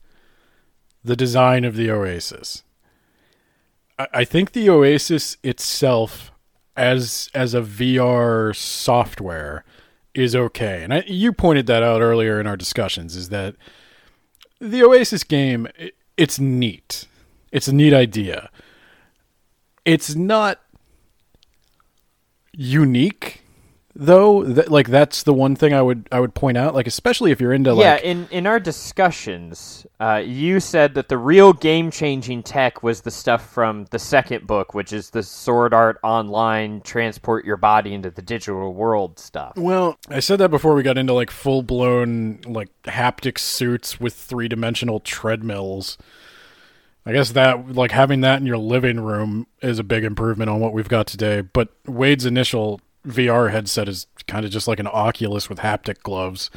[1.03, 2.63] the design of the Oasis.
[3.99, 6.31] I, think the Oasis itself,
[6.75, 9.65] as as a VR software,
[10.13, 10.83] is okay.
[10.83, 13.15] And I, you pointed that out earlier in our discussions.
[13.15, 13.55] Is that
[14.59, 15.67] the Oasis game?
[15.77, 17.07] It, it's neat.
[17.51, 18.49] It's a neat idea.
[19.85, 20.61] It's not
[22.53, 23.41] unique
[23.99, 24.43] though.
[24.43, 26.73] That, like that's the one thing I would I would point out.
[26.73, 31.09] Like especially if you're into yeah, like in in our discussions, uh, you said that
[31.09, 35.23] the real game changing tech was the stuff from the second book, which is the
[35.23, 39.53] Sword Art Online transport your body into the digital world stuff.
[39.55, 44.13] Well, I said that before we got into like full blown like haptic suits with
[44.13, 45.97] three dimensional treadmills.
[47.05, 50.59] I guess that like having that in your living room is a big improvement on
[50.59, 51.41] what we've got today.
[51.41, 56.49] But Wade's initial VR headset is kind of just like an Oculus with haptic gloves.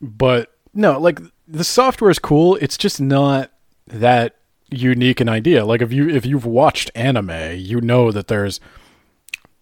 [0.00, 2.56] But no, like the software is cool.
[2.56, 3.52] It's just not
[3.86, 4.36] that
[4.70, 5.64] unique an idea.
[5.64, 8.60] Like if you if you've watched anime, you know that there's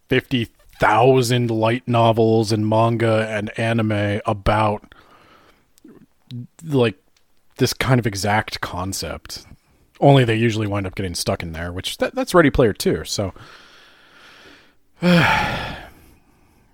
[0.07, 0.47] fifty
[0.79, 4.93] thousand light novels and manga and anime about
[6.63, 6.95] like
[7.57, 9.45] this kind of exact concept.
[9.99, 13.03] Only they usually wind up getting stuck in there, which that, that's Ready Player 2.
[13.03, 13.33] So
[15.01, 15.77] I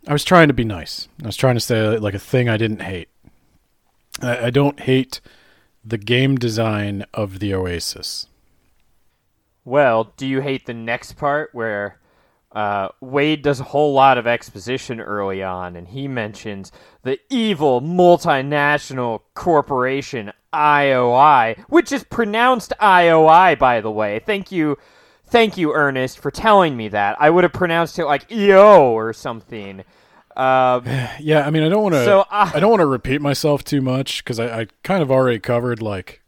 [0.09, 1.07] was trying to be nice.
[1.23, 3.09] I was trying to say like a thing I didn't hate.
[4.21, 5.21] I, I don't hate
[5.83, 8.27] the game design of the Oasis.
[9.63, 11.99] Well, do you hate the next part where
[12.51, 16.71] uh, Wade does a whole lot of exposition early on, and he mentions
[17.03, 24.19] the evil multinational corporation IOI, which is pronounced IOI, by the way.
[24.25, 24.77] Thank you,
[25.27, 27.17] thank you, Ernest, for telling me that.
[27.19, 29.83] I would have pronounced it like EO or something.
[30.35, 30.81] Uh,
[31.19, 32.05] Yeah, I mean, I don't want to.
[32.05, 35.11] So, uh, I don't want to repeat myself too much because I, I kind of
[35.11, 36.21] already covered like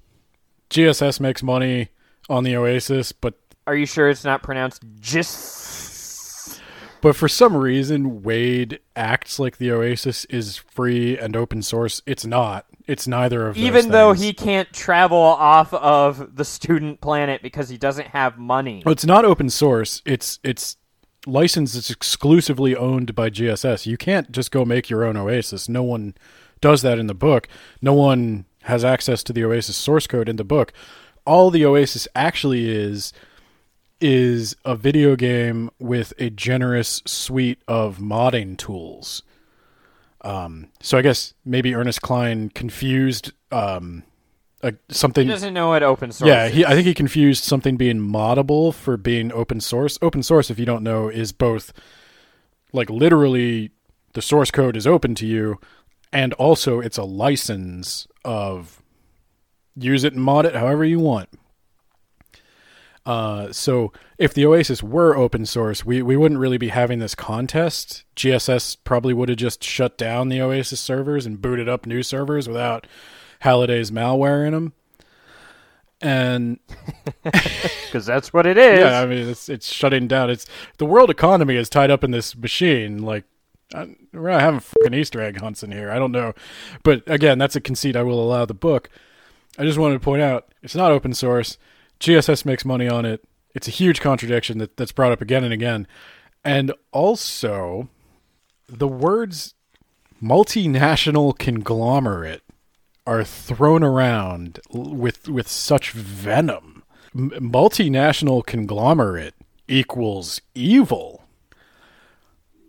[0.70, 1.90] GSS makes money
[2.30, 6.62] on the Oasis, but are you sure it's not pronounced just?
[7.02, 12.02] but for some reason Wade acts like the Oasis is free and open source.
[12.06, 12.66] It's not.
[12.88, 14.26] It's neither of those Even though things.
[14.26, 18.82] he can't travel off of the student planet because he doesn't have money.
[18.86, 20.02] Well, it's not open source.
[20.06, 20.78] It's it's
[21.26, 21.76] licensed.
[21.76, 23.86] It's exclusively owned by GSS.
[23.86, 25.68] You can't just go make your own Oasis.
[25.68, 26.16] No one
[26.62, 27.48] does that in the book.
[27.82, 30.72] No one has access to the Oasis source code in the book.
[31.26, 33.12] All the Oasis actually is
[34.00, 39.24] is a video game with a generous suite of modding tools.
[40.28, 44.04] Um, so I guess maybe Ernest Cline confused um,
[44.62, 45.26] a, something.
[45.26, 46.54] He doesn't know what open source Yeah, is.
[46.54, 49.98] he, I think he confused something being moddable for being open source.
[50.02, 51.72] Open source, if you don't know, is both
[52.74, 53.72] like literally
[54.14, 55.60] the source code is open to you,
[56.12, 58.84] and also it's a license of
[59.78, 61.30] use it and mod it however you want.
[63.08, 67.16] Uh, so if the Oasis were open source, we, we wouldn't really be having this
[67.16, 68.04] contest.
[68.18, 72.50] GSS probably would have just shut down the Oasis servers and booted up new servers
[72.50, 72.86] without
[73.40, 74.74] Halliday's malware in them.
[76.02, 76.60] And
[77.24, 78.82] because that's what it is.
[78.82, 80.30] yeah, I mean it's it's shutting down.
[80.30, 80.46] It's
[80.78, 83.02] the world economy is tied up in this machine.
[83.02, 83.24] Like
[83.74, 85.90] I, we're not having fucking Easter egg hunts in here.
[85.90, 86.34] I don't know,
[86.84, 88.90] but again, that's a conceit I will allow the book.
[89.58, 91.58] I just wanted to point out it's not open source.
[92.00, 93.24] GSS makes money on it.
[93.56, 95.88] It's a huge contradiction that, that's brought up again and again,
[96.44, 97.90] and also
[98.68, 99.56] the words
[100.22, 102.44] multinational conglomerate
[103.06, 106.84] are thrown around with with such venom.
[107.16, 109.34] M- multinational conglomerate
[109.68, 111.24] equals evil.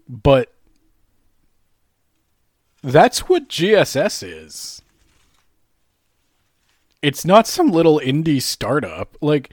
[0.08, 0.54] But
[2.82, 4.82] that's what GSS is.
[7.02, 9.16] It's not some little indie startup.
[9.20, 9.52] Like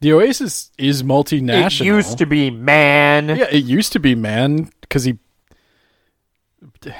[0.00, 1.80] the Oasis is multinational.
[1.80, 3.28] It used to be man.
[3.28, 5.18] Yeah, it used to be man because he.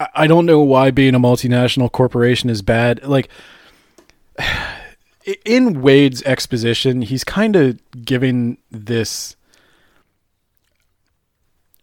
[0.00, 3.04] I- I don't know why being a multinational corporation is bad.
[3.04, 3.28] Like
[5.44, 9.36] in Wade's exposition, he's kind of giving this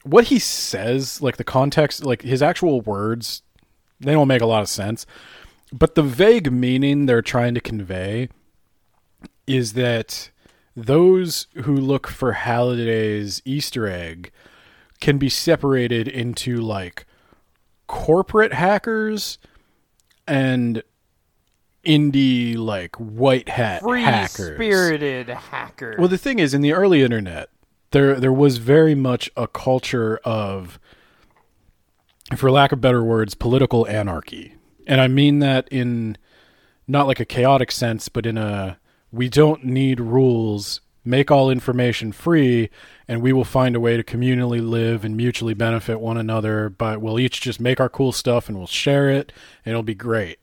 [0.03, 3.41] what he says, like the context, like his actual words,
[3.99, 5.05] they don't make a lot of sense.
[5.71, 8.29] But the vague meaning they're trying to convey
[9.45, 10.31] is that
[10.75, 14.31] those who look for Halliday's Easter egg
[14.99, 17.05] can be separated into like
[17.87, 19.37] corporate hackers
[20.27, 20.83] and
[21.85, 24.55] indie like white hat Free hackers.
[24.55, 25.95] spirited hacker.
[25.97, 27.49] Well, the thing is, in the early internet,
[27.91, 30.79] there there was very much a culture of,
[32.35, 34.55] for lack of better words, political anarchy,
[34.89, 36.17] and I mean that in
[36.87, 38.77] not like a chaotic sense, but in a
[39.11, 40.81] we don't need rules.
[41.05, 42.69] Make all information free,
[43.07, 46.69] and we will find a way to communally live and mutually benefit one another.
[46.69, 49.31] But we'll each just make our cool stuff and we'll share it,
[49.63, 50.39] and it'll be great.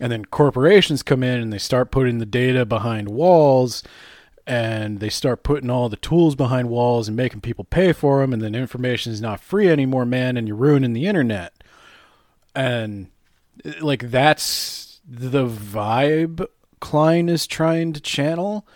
[0.00, 3.82] And then corporations come in and they start putting the data behind walls
[4.46, 8.32] and they start putting all the tools behind walls and making people pay for them,
[8.32, 11.52] and then information is not free anymore, man, and you're ruining the internet.
[12.54, 13.11] And
[13.80, 16.46] like that's the vibe
[16.82, 18.66] Cline is trying to channel,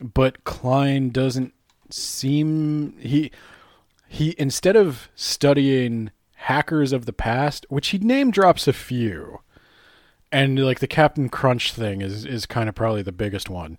[0.00, 1.54] but Cline doesn't
[1.90, 3.30] seem he
[4.08, 9.42] he instead of studying hackers of the past, which he name drops a few,
[10.32, 13.78] and like the Captain Crunch thing is is kind of probably the biggest one.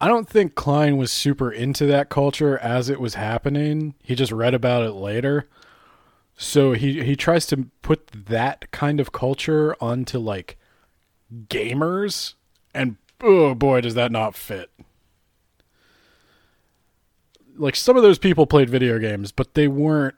[0.00, 3.94] I don't think Cline was super into that culture as it was happening.
[4.00, 5.48] He just read about it later.
[6.42, 10.56] So he he tries to put that kind of culture onto like
[11.48, 12.32] gamers
[12.72, 14.70] and oh boy does that not fit.
[17.58, 20.14] Like some of those people played video games, but they weren't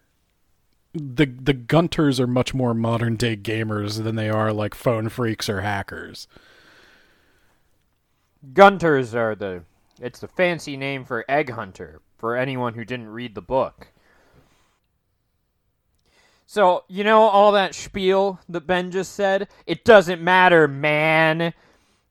[0.95, 5.49] the the gunters are much more modern day gamers than they are like phone freaks
[5.49, 6.29] or hackers.
[8.55, 9.65] Gunters are the
[10.01, 13.89] it's the fancy name for egg hunter for anyone who didn't read the book.
[16.53, 19.49] So, you know all that spiel that Ben just said?
[19.67, 21.55] It doesn't matter, man.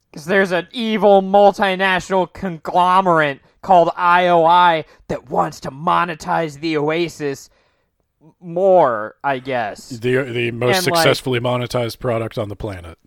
[0.09, 7.51] Because there's an evil multinational conglomerate called IOI that wants to monetize the Oasis
[8.39, 9.89] more, I guess.
[9.89, 12.97] The the most And, like- successfully monetized product on the planet.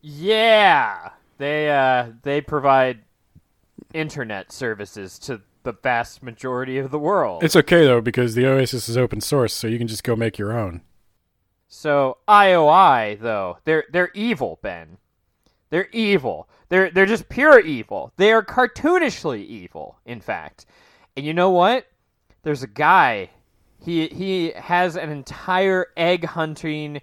[0.00, 1.10] Yeah.
[1.36, 2.98] They uh they provide
[3.94, 7.44] internet services to the vast majority of the world.
[7.44, 10.38] It's okay though because the Oasis is open source, so you can just go make
[10.38, 10.80] your own.
[11.68, 14.96] So IOI though, they're they're evil, Ben.
[15.68, 16.48] They're evil.
[16.70, 18.14] They're they're just pure evil.
[18.16, 20.64] They are cartoonishly evil, in fact.
[21.18, 21.86] And you know what?
[22.44, 23.28] There's a guy.
[23.84, 27.02] He he has an entire egg hunting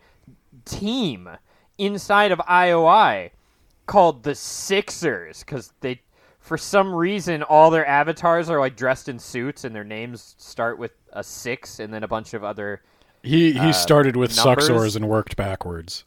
[0.66, 1.30] team
[1.78, 3.30] inside of IOI
[3.86, 6.01] called the Sixers because they
[6.46, 10.78] for some reason all their avatars are like dressed in suits and their names start
[10.78, 12.82] with a six and then a bunch of other
[13.24, 14.70] He he started with Uh, numbers?
[14.70, 16.04] Suxors and worked backwards.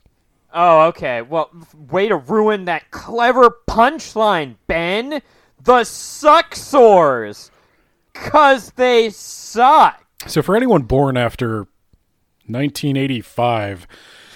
[0.55, 1.21] Oh, okay.
[1.21, 1.51] Well,
[1.91, 5.21] way to ruin that clever punchline, Ben.
[5.61, 7.51] The Suxors.
[8.15, 10.05] Cause they suck.
[10.27, 11.67] So for anyone born after
[12.47, 13.87] 1985,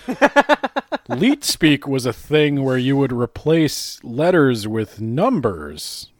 [1.09, 6.11] leet speak was a thing where you would replace letters with numbers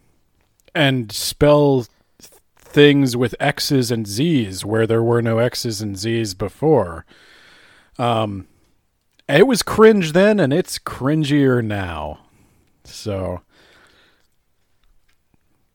[0.75, 1.87] and spell
[2.19, 7.05] th- things with X's and Z's where there were no X's and Z's before.
[7.97, 8.47] Um,
[9.29, 12.19] it was cringe then, and it's cringier now.
[12.83, 13.41] So,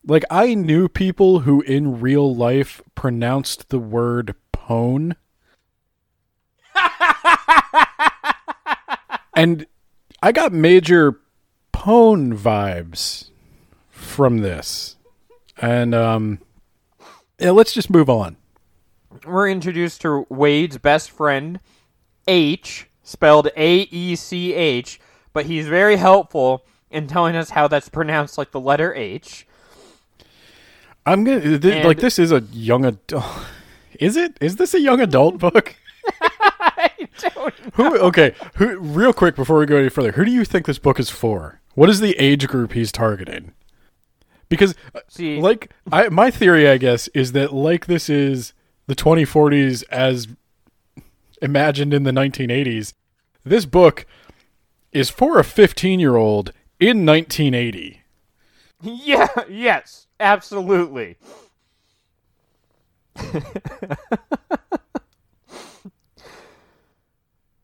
[0.06, 5.16] like, I knew people who in real life pronounced the word pone.
[9.38, 9.66] and
[10.22, 11.20] I got major
[11.72, 13.30] pone vibes
[13.90, 14.96] from this.
[15.60, 16.40] And, um,
[17.38, 18.36] yeah, let's just move on.
[19.26, 21.60] We're introduced to Wade's best friend,
[22.26, 25.00] H, spelled A E C H,
[25.32, 29.46] but he's very helpful in telling us how that's pronounced like the letter H.
[31.06, 33.24] I'm gonna th- like this is a young adult.
[33.98, 34.36] Is it?
[34.40, 35.74] Is this a young adult book?
[37.24, 37.98] I don't Who?
[37.98, 38.34] Okay.
[38.56, 38.78] Who?
[38.78, 41.60] Real quick before we go any further, who do you think this book is for?
[41.74, 43.52] What is the age group he's targeting?
[44.48, 48.52] Because, uh, See- like, I my theory, I guess, is that like this is
[48.86, 50.28] the 2040s as
[51.42, 52.94] imagined in the 1980s.
[53.44, 54.06] This book
[54.92, 58.02] is for a 15 year old in 1980.
[58.80, 61.16] Yeah, yes, absolutely.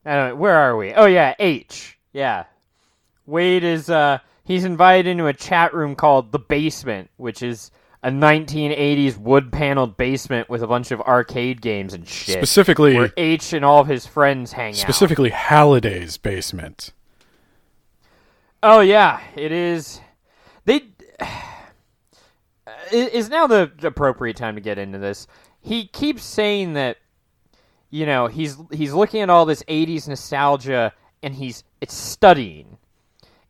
[0.04, 0.92] I where are we?
[0.92, 1.98] Oh yeah, H.
[2.12, 2.44] Yeah.
[3.26, 7.70] Wade is uh he's invited into a chat room called The Basement, which is
[8.02, 12.36] a 1980s wood paneled basement with a bunch of arcade games and shit.
[12.36, 14.78] Specifically, where H and all of his friends hang out.
[14.78, 16.92] specifically Halliday's basement.
[18.62, 20.00] Oh yeah, it is.
[20.66, 20.82] They
[22.92, 25.26] it is now the appropriate time to get into this.
[25.60, 26.98] He keeps saying that
[27.94, 30.92] you know he's he's looking at all this '80s nostalgia
[31.22, 32.76] and he's it's studying.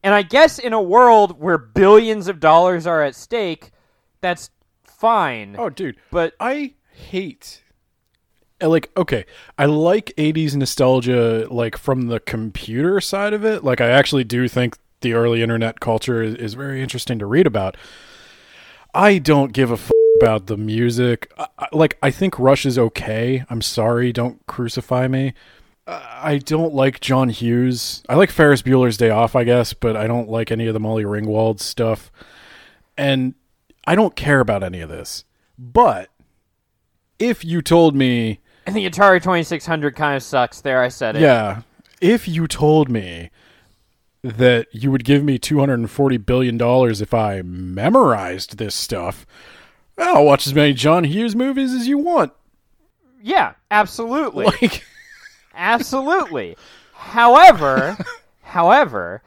[0.03, 3.71] And I guess in a world where billions of dollars are at stake,
[4.21, 4.51] that's
[4.83, 5.57] fine.
[5.59, 5.97] Oh, dude.
[6.11, 7.63] But I hate
[8.63, 9.27] uh, like okay
[9.59, 14.47] i like 80s nostalgia like from the computer side of it like i actually do
[14.47, 17.77] think the early internet culture is, is very interesting to read about
[18.95, 19.91] i don't give a f-
[20.21, 25.09] about the music I, I- like i think rush is okay i'm sorry don't crucify
[25.09, 25.35] me
[25.87, 28.03] I don't like John Hughes.
[28.09, 30.81] I like Ferris Bueller's Day Off, I guess, but I don't like any of the
[30.81, 32.11] Molly Ringwald stuff.
[32.97, 33.35] And
[33.87, 35.25] I don't care about any of this.
[35.59, 36.09] But
[37.19, 40.63] if you told me, And the Atari 2600 kind of sucks.
[40.63, 41.21] There, I said it.
[41.21, 41.61] yeah,
[42.01, 43.29] if you told me
[44.23, 46.59] that you would give me $240 billion
[47.03, 49.27] if I memorized this stuff,
[49.99, 52.33] I'll watch as many John Hughes movies as you want.
[53.23, 54.45] Yeah, absolutely.
[54.47, 54.85] Like,
[55.55, 56.57] Absolutely.
[56.93, 57.97] however,
[58.43, 59.23] however,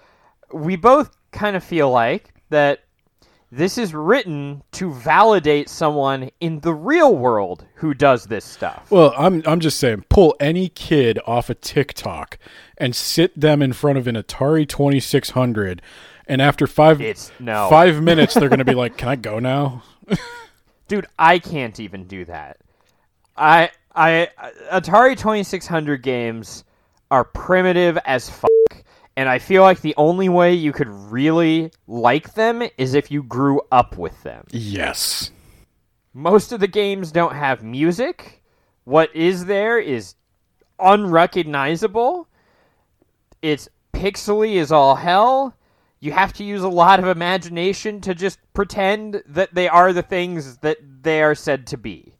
[0.51, 2.81] we both kind of feel like that
[3.49, 8.87] this is written to validate someone in the real world who does this stuff.
[8.91, 12.37] Well, I'm I'm just saying, pull any kid off of TikTok
[12.77, 15.81] and sit them in front of an Atari 2600,
[16.27, 17.69] and after five It's no.
[17.69, 19.83] five minutes, they're gonna be like, "Can I go now?"
[20.87, 22.57] Dude, I can't even do that.
[23.35, 24.29] I I
[24.71, 26.63] Atari 2600 games
[27.11, 28.49] are primitive as fuck.
[29.15, 33.23] And I feel like the only way you could really like them is if you
[33.23, 34.45] grew up with them.
[34.51, 35.31] Yes.
[36.13, 38.43] Most of the games don't have music.
[38.83, 40.13] What is there is
[40.79, 42.27] unrecognizable.
[43.41, 45.55] It's pixely as all hell.
[45.99, 50.03] You have to use a lot of imagination to just pretend that they are the
[50.03, 52.13] things that they are said to be.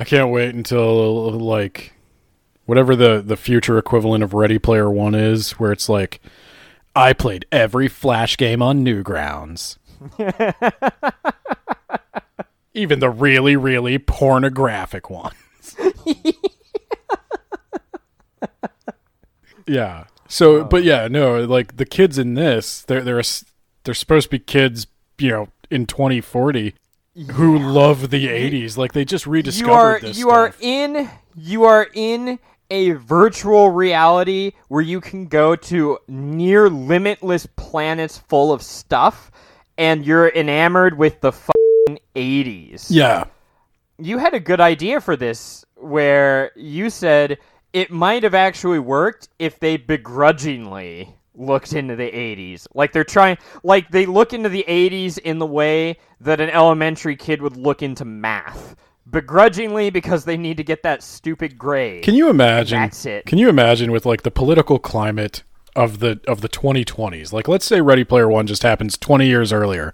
[0.00, 1.92] I can't wait until like
[2.64, 6.20] whatever the the future equivalent of Ready Player One is, where it's like,
[6.96, 9.76] I played every Flash game on Newgrounds.
[12.74, 15.34] Even the really, really pornographic ones.
[19.66, 20.04] yeah.
[20.32, 23.22] So, but yeah, no, like the kids in this, they're they're
[23.84, 24.86] they're supposed to be kids,
[25.18, 26.74] you know, in 2040
[27.32, 28.78] who love the 80s.
[28.78, 32.38] Like they just rediscovered you are this you are in you are in
[32.70, 39.30] a virtual reality where you can go to near limitless planets full of stuff
[39.76, 42.86] and you're enamored with the fucking 80s.
[42.88, 43.24] Yeah.
[43.98, 47.36] You had a good idea for this where you said
[47.72, 52.66] it might have actually worked if they begrudgingly looked into the 80s.
[52.74, 57.16] Like they're trying like they look into the 80s in the way that an elementary
[57.16, 58.76] kid would look into math.
[59.10, 62.04] Begrudgingly because they need to get that stupid grade.
[62.04, 62.80] Can you imagine?
[62.80, 63.26] That's it.
[63.26, 65.42] Can you imagine with like the political climate
[65.74, 67.32] of the of the 2020s?
[67.32, 69.92] Like let's say Ready Player 1 just happens 20 years earlier.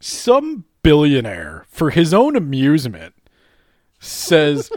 [0.00, 3.14] Some billionaire for his own amusement
[3.98, 4.70] says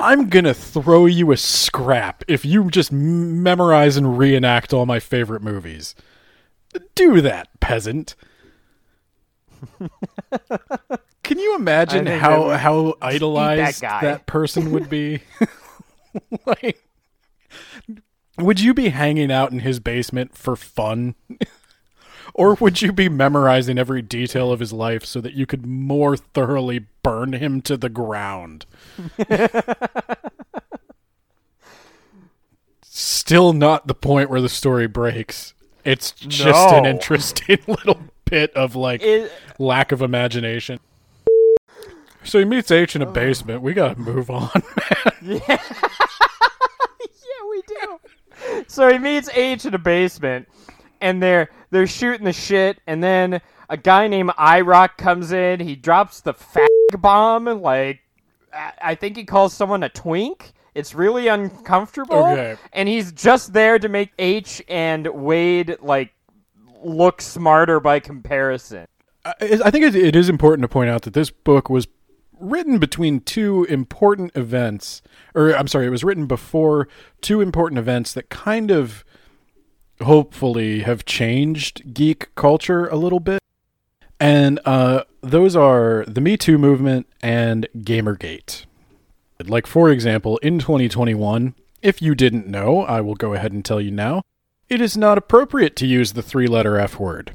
[0.00, 5.00] I'm going to throw you a scrap if you just memorize and reenact all my
[5.00, 5.94] favorite movies.
[6.94, 8.14] Do that, peasant.
[11.22, 14.00] Can you imagine how how idolized guy.
[14.00, 15.20] that person would be?
[16.46, 16.82] like,
[18.38, 21.14] would you be hanging out in his basement for fun?
[22.34, 26.16] Or would you be memorizing every detail of his life so that you could more
[26.16, 28.66] thoroughly burn him to the ground?
[32.82, 35.54] Still not the point where the story breaks.
[35.84, 40.78] It's just an interesting little bit of like It- lack of imagination.
[42.24, 43.62] So he meets H in a basement.
[43.62, 44.50] We gotta move on.
[47.24, 48.64] Yeah, we do.
[48.66, 50.48] So he meets H in a basement,
[51.02, 55.60] and they're they're shooting the shit, and then a guy named IROC comes in.
[55.60, 56.66] He drops the fag
[57.00, 58.00] bomb, like
[58.80, 60.52] I think he calls someone a twink.
[60.74, 62.56] It's really uncomfortable, Okay.
[62.72, 66.14] and he's just there to make H and Wade like
[66.82, 68.86] look smarter by comparison.
[69.24, 71.86] I think it, it is important to point out that this book was
[72.40, 75.00] written between two important events,
[75.34, 76.88] or I'm sorry, it was written before
[77.20, 79.04] two important events that kind of
[80.00, 83.40] hopefully have changed geek culture a little bit.
[84.18, 88.66] And uh, those are the Me Too movement and Gamergate.
[89.44, 93.80] Like, for example, in 2021, if you didn't know, I will go ahead and tell
[93.80, 94.22] you now,
[94.68, 97.34] it is not appropriate to use the three letter F word.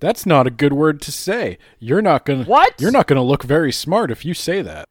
[0.00, 1.58] That's not a good word to say.
[1.78, 2.80] You're not to What?
[2.80, 4.88] You're not going to look very smart if you say that.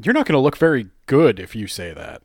[0.00, 2.22] You're not going to look very good if you say that.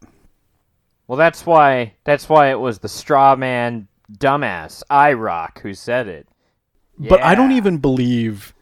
[1.12, 6.26] Well, that's why that's why it was the straw man dumbass IROC who said it.
[6.98, 8.54] But I don't even believe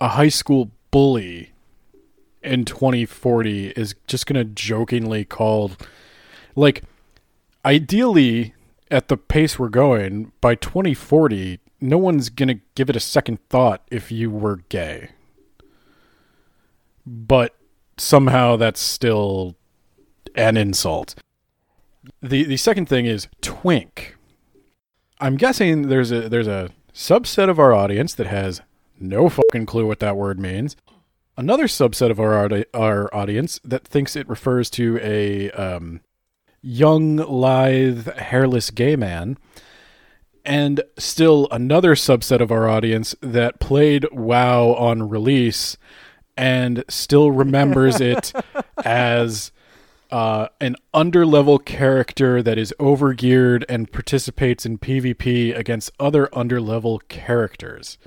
[0.00, 1.52] a high school bully
[2.42, 5.72] in 2040 is just going to jokingly call
[6.56, 6.84] like
[7.66, 8.54] ideally
[8.90, 13.46] at the pace we're going by 2040 no one's going to give it a second
[13.50, 15.10] thought if you were gay.
[17.06, 17.54] But
[17.98, 19.54] somehow that's still
[20.34, 21.14] an insult.
[22.22, 24.16] The the second thing is twink.
[25.20, 28.60] I'm guessing there's a there's a subset of our audience that has
[29.00, 30.76] no fucking clue what that word means.
[31.36, 36.00] Another subset of our audi- our audience that thinks it refers to a um,
[36.62, 39.38] young, lithe, hairless gay man.
[40.44, 45.76] And still another subset of our audience that played WoW on release
[46.36, 48.32] and still remembers it
[48.84, 49.52] as
[50.10, 57.98] uh, an underlevel character that is overgeared and participates in PvP against other underlevel characters.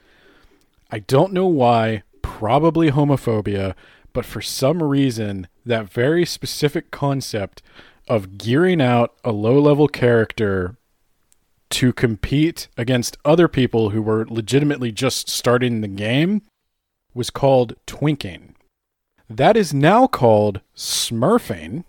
[0.89, 3.75] I don't know why, probably homophobia,
[4.13, 7.61] but for some reason, that very specific concept
[8.07, 10.75] of gearing out a low level character
[11.69, 16.41] to compete against other people who were legitimately just starting the game
[17.13, 18.53] was called twinking.
[19.29, 21.85] That is now called smurfing.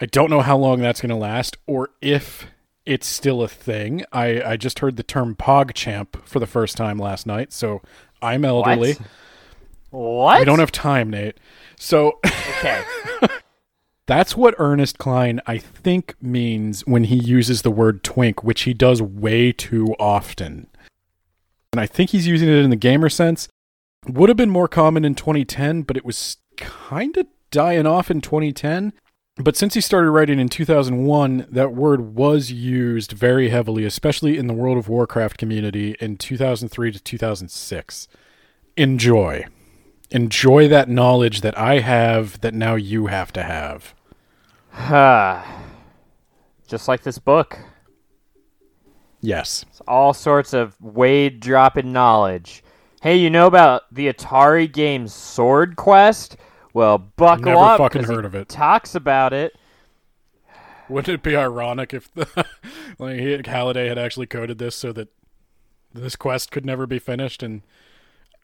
[0.00, 2.46] I don't know how long that's going to last or if
[2.86, 4.04] it's still a thing.
[4.12, 7.82] I, I just heard the term PogChamp for the first time last night, so
[8.22, 8.96] I'm elderly.
[9.90, 10.38] What?
[10.38, 11.38] We don't have time, Nate.
[11.76, 12.82] So Okay.
[14.06, 18.74] That's what Ernest Cline, I think, means when he uses the word twink, which he
[18.74, 20.66] does way too often.
[21.72, 23.48] And I think he's using it in the gamer sense.
[24.08, 28.20] Would have been more common in 2010, but it was kind of dying off in
[28.20, 28.92] 2010.
[29.42, 34.46] But since he started writing in 2001, that word was used very heavily, especially in
[34.46, 38.08] the World of Warcraft community in 2003 to 2006.
[38.76, 39.46] Enjoy.
[40.10, 43.94] Enjoy that knowledge that I have that now you have to have.
[46.68, 47.58] Just like this book.
[49.20, 49.64] Yes.
[49.70, 52.62] It's all sorts of Wade dropping knowledge.
[53.02, 56.36] Hey, you know about the Atari game Sword Quest?
[56.72, 57.78] Well, buckle Never up.
[57.78, 58.48] fucking 'cause he heard of it.
[58.48, 59.56] Talks about it.
[60.88, 62.26] Wouldn't it be ironic if the,
[62.98, 65.08] like he, Halliday had actually coded this so that
[65.94, 67.62] this quest could never be finished and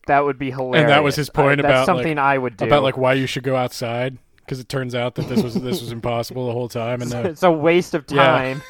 [0.06, 0.82] That would be hilarious.
[0.82, 2.64] and that was his point I- about something like, I would do.
[2.66, 5.80] about like why you should go outside because it turns out that this was this
[5.80, 8.24] was impossible the whole time and uh, it's a waste of Yeah.
[8.24, 8.62] time.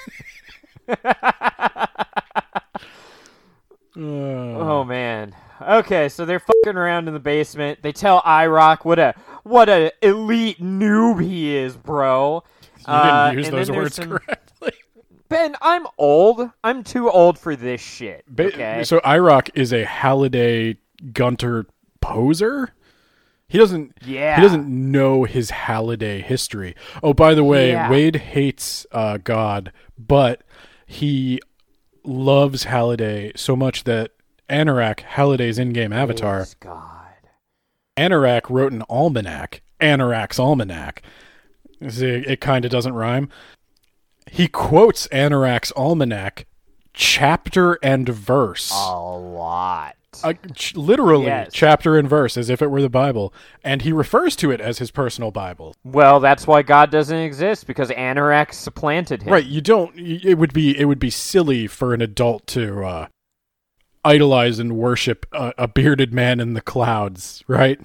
[1.05, 1.87] uh,
[3.99, 5.35] Oh man.
[5.61, 7.81] Okay, so they're fucking around in the basement.
[7.83, 9.15] They tell IROC what a
[9.47, 12.43] what a elite noob he is, bro.
[12.79, 14.73] you Uh, didn't use those words some- correctly.
[15.29, 16.51] Ben, I'm old.
[16.63, 18.25] I'm too old for this shit.
[18.39, 18.85] Okay.
[18.85, 20.77] So IROC is a Halliday
[21.13, 21.67] Gunter
[22.01, 22.71] poser.
[23.49, 23.93] He doesn't.
[24.05, 24.37] yeah.
[24.37, 26.77] He doesn't know his Halliday history.
[27.03, 27.91] Oh, by the way, Yeah.
[27.91, 30.43] Wade hates uh, God, but
[30.87, 31.41] he
[32.05, 34.13] loves Halliday so much that
[34.49, 37.06] Anorak, Halliday's in-game avatar, God.
[37.97, 41.03] Anorak wrote an almanac, Anorak's almanac.
[41.89, 43.29] See, it kind of doesn't rhyme.
[44.31, 46.47] He quotes Anorak's almanac,
[46.95, 48.71] chapter and verse.
[48.71, 49.95] A lot.
[50.25, 51.51] Uh, ch- literally Yes.
[51.53, 54.79] chapter and verse as if it were the bible and he refers to it as
[54.79, 59.31] his personal bible Well, that's why God doesn't exist because Anorak supplanted him.
[59.35, 63.07] right you don't it would be it would be silly for an adult to uh
[64.07, 67.81] idolize and worship a, a bearded man in the clouds right?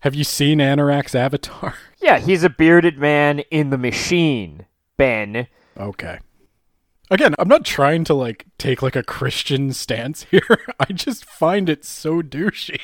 [0.00, 1.74] Have you seen anorak's avatar?
[1.98, 5.48] Yeah, he's a bearded man in the machine, Ben.
[5.76, 6.20] okay.
[7.10, 10.58] Again i'm not trying to like take like a christian stance here.
[10.78, 12.80] I just find it so douchey.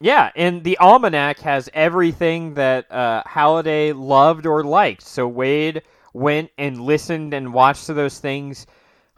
[0.00, 5.02] Yeah, and the almanac has everything that uh, Halliday loved or liked.
[5.02, 5.82] So Wade
[6.12, 8.66] went and listened and watched to those things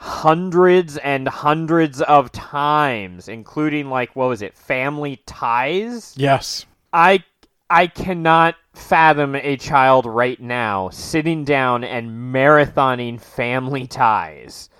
[0.01, 6.15] hundreds and hundreds of times, including like what was it, Family Ties?
[6.17, 7.23] yes I
[7.69, 14.71] I cannot fathom a child right now sitting down and marathoning Family Ties.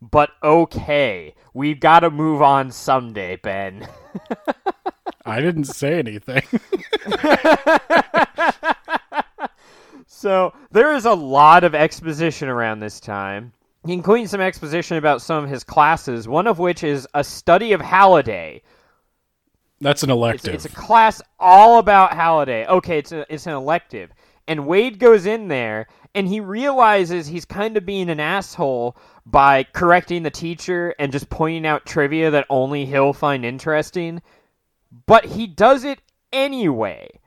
[0.00, 3.86] But okay, we've got to move on someday, Ben.
[5.26, 6.42] i didn't say anything
[10.06, 13.52] So there is a lot of exposition around this time,
[13.86, 16.28] including some exposition about some of his classes.
[16.28, 18.62] One of which is a study of Halliday.
[19.80, 22.66] that's an It's, elective it's a class all about Halliday.
[22.66, 24.10] Okay, it's a, it's an elective,
[24.46, 29.62] and Wade goes in there and he realizes he's kind of being an asshole by
[29.62, 34.20] correcting the teacher and just pointing out trivia that only he'll find interesting.
[35.06, 36.00] But he does it
[36.32, 37.20] anyway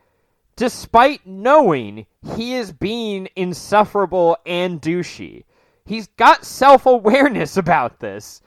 [0.56, 5.43] despite knowing he is being insufferable and douchey.
[5.86, 8.42] He's got self awareness about this.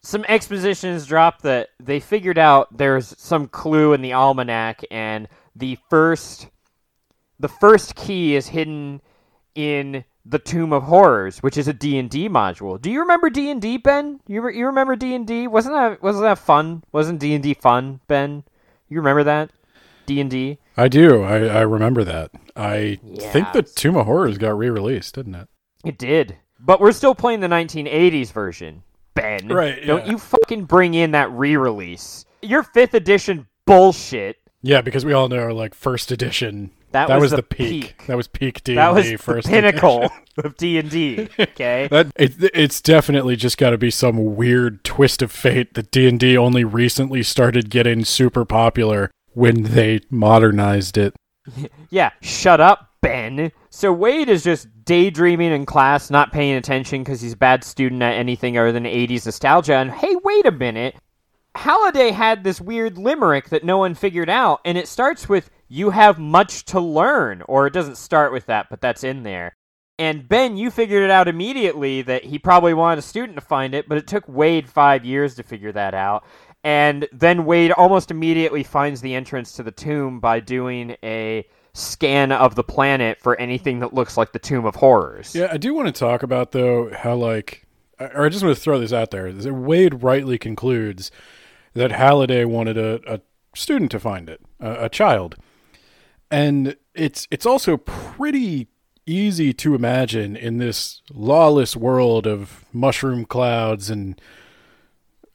[0.00, 5.78] Some expositions dropped that they figured out there's some clue in the almanac, and the
[5.90, 6.48] first
[7.40, 9.00] the first key is hidden
[9.54, 12.80] in the Tomb of Horrors, which is a D&D module.
[12.80, 14.20] Do you remember D&D, Ben?
[14.26, 15.46] You re- you remember D&D?
[15.46, 16.82] Wasn't that wasn't that fun?
[16.92, 18.44] Wasn't D&D fun, Ben?
[18.88, 19.50] You remember that?
[20.06, 20.58] D&D?
[20.76, 21.22] I do.
[21.22, 22.30] I, I remember that.
[22.54, 23.32] I Yeah.
[23.32, 25.48] think the Tomb of Horrors got re-released, didn't it?
[25.86, 26.36] It did.
[26.58, 28.82] But we're still playing the 1980s version,
[29.14, 29.48] Ben.
[29.48, 30.12] Right, Don't yeah.
[30.12, 32.24] you fucking bring in that re-release.
[32.42, 34.38] Your 5th edition bullshit.
[34.62, 36.70] Yeah, because we all know like first edition.
[36.92, 37.98] That was, was the, peak.
[37.98, 38.06] peak.
[38.06, 41.88] That was peak D&D That was first the pinnacle of D&D, okay?
[41.90, 46.08] That it, it's definitely just got to be some weird twist of fate that D
[46.08, 51.14] and D only recently started getting super popular when they modernized it.
[51.90, 53.52] Yeah, shut up, Ben.
[53.70, 58.02] So Wade is just daydreaming in class, not paying attention because he's a bad student
[58.02, 59.74] at anything other than 80s nostalgia.
[59.74, 60.96] And hey, wait a minute.
[61.54, 65.90] Halliday had this weird limerick that no one figured out, and it starts with, You
[65.90, 67.42] have much to learn.
[67.42, 69.56] Or it doesn't start with that, but that's in there.
[69.98, 73.74] And Ben, you figured it out immediately that he probably wanted a student to find
[73.74, 76.24] it, but it took Wade five years to figure that out.
[76.62, 81.46] And then Wade almost immediately finds the entrance to the tomb by doing a
[81.76, 85.34] scan of the planet for anything that looks like the Tomb of Horrors.
[85.34, 87.66] Yeah, I do want to talk about though how like,
[88.00, 89.30] or I just want to throw this out there.
[89.52, 91.10] Wade rightly concludes
[91.74, 93.20] that Halliday wanted a, a
[93.54, 95.36] student to find it, a, a child,
[96.30, 98.68] and it's it's also pretty
[99.06, 104.20] easy to imagine in this lawless world of mushroom clouds and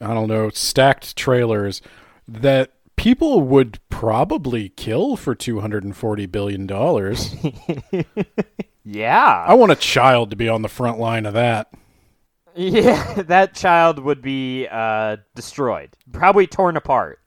[0.00, 1.80] I don't know stacked trailers
[2.28, 7.34] that people would probably kill for 240 billion dollars.
[8.84, 9.44] Yeah.
[9.46, 11.70] I want a child to be on the front line of that.
[12.54, 15.90] Yeah, that child would be uh, destroyed.
[16.12, 17.20] Probably torn apart.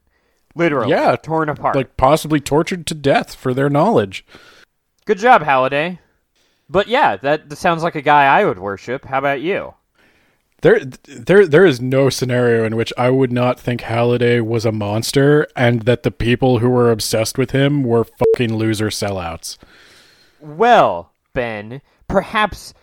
[0.57, 0.91] Literally.
[0.91, 1.75] Yeah, Torn apart.
[1.75, 4.25] Like possibly tortured to death for their knowledge.
[5.05, 5.99] Good job, Halliday.
[6.69, 9.03] But yeah, that, that sounds like a guy I would worship.
[9.03, 9.73] How about you?
[10.61, 14.71] There there there is no scenario in which I would not think Halliday was a
[14.71, 19.57] monster and that the people who were obsessed with him were fucking loser sellouts.
[20.39, 22.73] Well, Ben, perhaps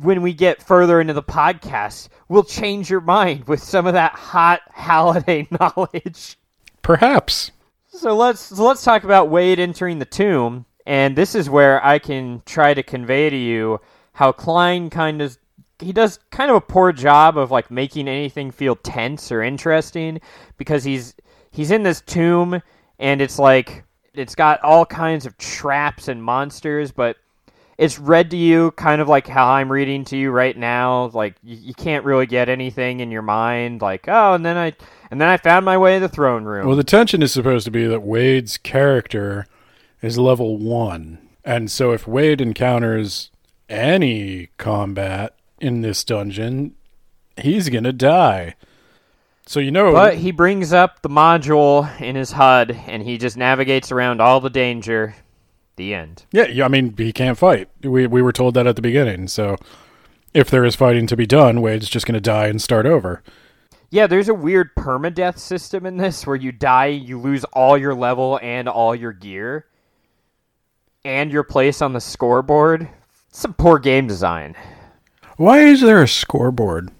[0.00, 4.12] when we get further into the podcast, we'll change your mind with some of that
[4.12, 6.36] hot Halliday knowledge.
[6.82, 7.52] Perhaps.
[7.88, 11.98] So let's so let's talk about Wade entering the tomb, and this is where I
[11.98, 13.80] can try to convey to you
[14.14, 15.38] how Cline kind of
[15.82, 20.20] he does kind of a poor job of like making anything feel tense or interesting
[20.56, 21.14] because he's
[21.50, 22.60] he's in this tomb
[22.98, 27.16] and it's like it's got all kinds of traps and monsters, but
[27.78, 31.10] it's read to you kind of like how I'm reading to you right now.
[31.12, 33.82] Like you, you can't really get anything in your mind.
[33.82, 34.74] Like oh, and then I
[35.10, 36.66] and then I found my way to the throne room.
[36.66, 39.46] Well, the tension is supposed to be that Wade's character
[40.00, 41.18] is level 1.
[41.44, 43.30] And so if Wade encounters
[43.68, 46.74] any combat in this dungeon,
[47.40, 48.56] he's to die.
[49.46, 53.36] So you know But he brings up the module in his HUD and he just
[53.36, 55.14] navigates around all the danger.
[55.76, 56.26] The end.
[56.32, 57.70] Yeah, yeah, I mean, he can't fight.
[57.82, 59.26] We we were told that at the beginning.
[59.28, 59.56] So
[60.34, 63.22] if there is fighting to be done, Wade's just to die and start over.
[63.88, 67.94] Yeah, there's a weird permadeath system in this where you die, you lose all your
[67.94, 69.66] level and all your gear
[71.04, 72.88] and your place on the scoreboard.
[73.30, 74.54] Some poor game design.
[75.42, 76.92] Why is there a scoreboard?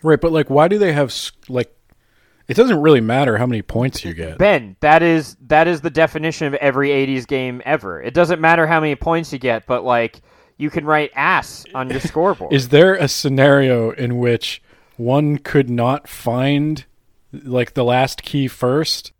[0.00, 1.12] Right, but like, why do they have
[1.48, 1.76] like?
[2.46, 4.38] It doesn't really matter how many points you get.
[4.38, 8.00] Ben, that is that is the definition of every 80s game ever.
[8.00, 10.22] It doesn't matter how many points you get, but like
[10.56, 12.52] you can write ass on your scoreboard.
[12.52, 14.62] Is there a scenario in which
[14.96, 16.84] one could not find
[17.32, 19.10] like the last key first,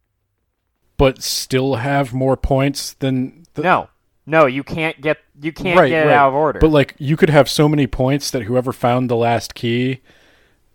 [0.96, 3.88] but still have more points than the, no.
[4.26, 6.58] No, you can't get you can't right, get it out of order.
[6.58, 10.00] But like, you could have so many points that whoever found the last key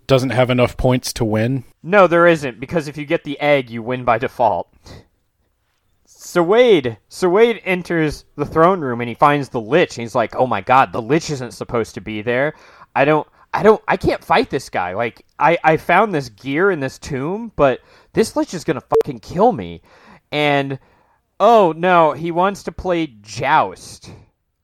[0.06, 1.64] doesn't have enough points to win.
[1.82, 4.68] No, there isn't, because if you get the egg, you win by default.
[6.06, 9.98] So Wade, so Wade enters the throne room and he finds the Lich.
[9.98, 12.54] And he's like, "Oh my God, the Lich isn't supposed to be there.
[12.96, 14.94] I don't, I don't, I can't fight this guy.
[14.94, 17.82] Like, I, I found this gear in this tomb, but
[18.14, 19.82] this Lich is gonna fucking kill me."
[20.32, 20.78] And
[21.40, 24.12] oh no, he wants to play Joust.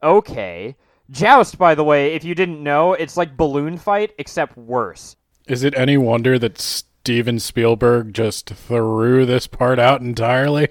[0.03, 0.75] Okay,
[1.09, 5.15] Joust, by the way, if you didn't know, it's like balloon fight except worse.
[5.47, 10.69] Is it any wonder that Steven Spielberg just threw this part out entirely?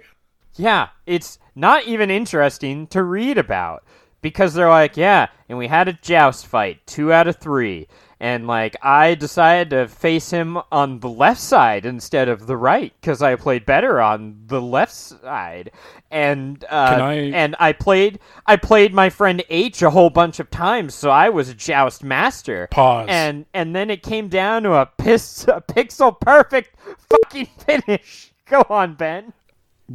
[0.56, 3.84] Yeah, it's not even interesting to read about
[4.20, 7.86] because they're like, yeah, and we had a joust fight, two out of three,
[8.20, 12.92] and like I decided to face him on the left side instead of the right
[13.00, 15.70] because I played better on the left side,
[16.10, 20.50] and uh, I- and I played I played my friend H a whole bunch of
[20.50, 22.68] times, so I was a joust master.
[22.70, 23.06] Pause.
[23.10, 28.32] And and then it came down to a, piss, a pixel perfect fucking finish.
[28.46, 29.32] Go on, Ben.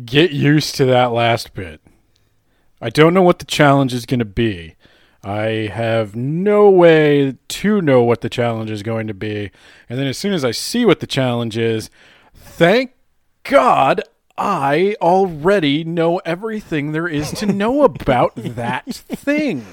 [0.05, 1.82] Get used to that last bit.
[2.82, 4.76] I don't know what the challenge is going to be.
[5.24, 9.51] I have no way to know what the challenge is going to be.
[9.89, 11.89] And then as soon as I see what the challenge is,
[12.34, 12.93] thank
[13.43, 14.01] God
[14.38, 19.65] I already know everything there is to know about that thing.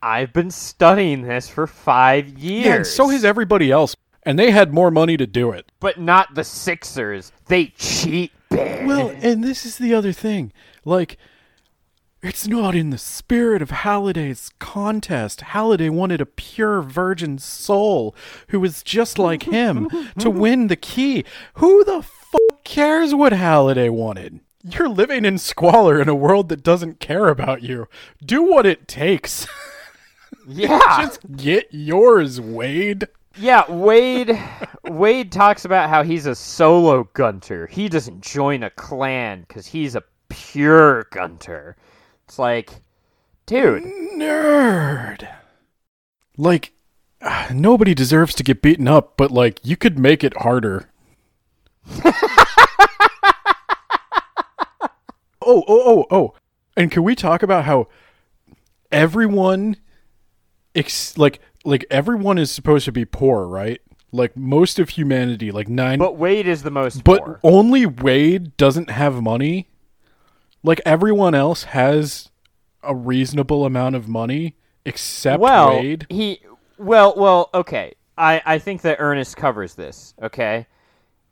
[0.00, 2.66] I've been studying this for five years.
[2.66, 3.96] Yeah, and so has everybody else.
[4.22, 5.72] And they had more money to do it.
[5.80, 7.32] but not the Sixers.
[7.46, 8.30] They cheat.
[8.50, 10.52] Well, and this is the other thing.
[10.84, 11.16] Like,
[12.22, 15.40] it's not in the spirit of Halliday's contest.
[15.40, 18.14] Halliday wanted a pure virgin soul
[18.48, 19.88] who was just like him
[20.18, 21.24] to win the key.
[21.54, 24.40] Who the fuck cares what Halliday wanted?
[24.64, 27.86] You're living in squalor in a world that doesn't care about you.
[28.24, 29.46] Do what it takes.
[30.46, 33.06] yeah, Just get yours, Wade.
[33.36, 33.70] yeah.
[33.70, 34.36] Wade,
[34.84, 37.68] Wade talks about how he's a solo gunter.
[37.68, 41.76] He doesn't join a clan because he's a pure gunter.
[42.28, 42.82] It's like,
[43.46, 45.26] dude, Nerd.
[46.36, 46.72] Like,
[47.22, 50.90] ah, nobody deserves to get beaten up, but like, you could make it harder.
[52.04, 52.12] oh,
[55.42, 56.34] oh, oh, oh.
[56.76, 57.88] And can we talk about how
[58.92, 59.76] everyone,
[60.74, 63.80] ex- like, like everyone is supposed to be poor, right?
[64.12, 65.98] Like most of humanity, like nine.
[65.98, 67.40] but Wade is the most But poor.
[67.42, 69.68] only Wade doesn't have money.
[70.62, 72.30] Like everyone else has
[72.82, 74.54] a reasonable amount of money
[74.84, 76.06] except well, Wade.
[76.08, 76.40] he
[76.78, 77.94] well, well, okay.
[78.16, 80.14] I I think that Ernest covers this.
[80.22, 80.66] Okay,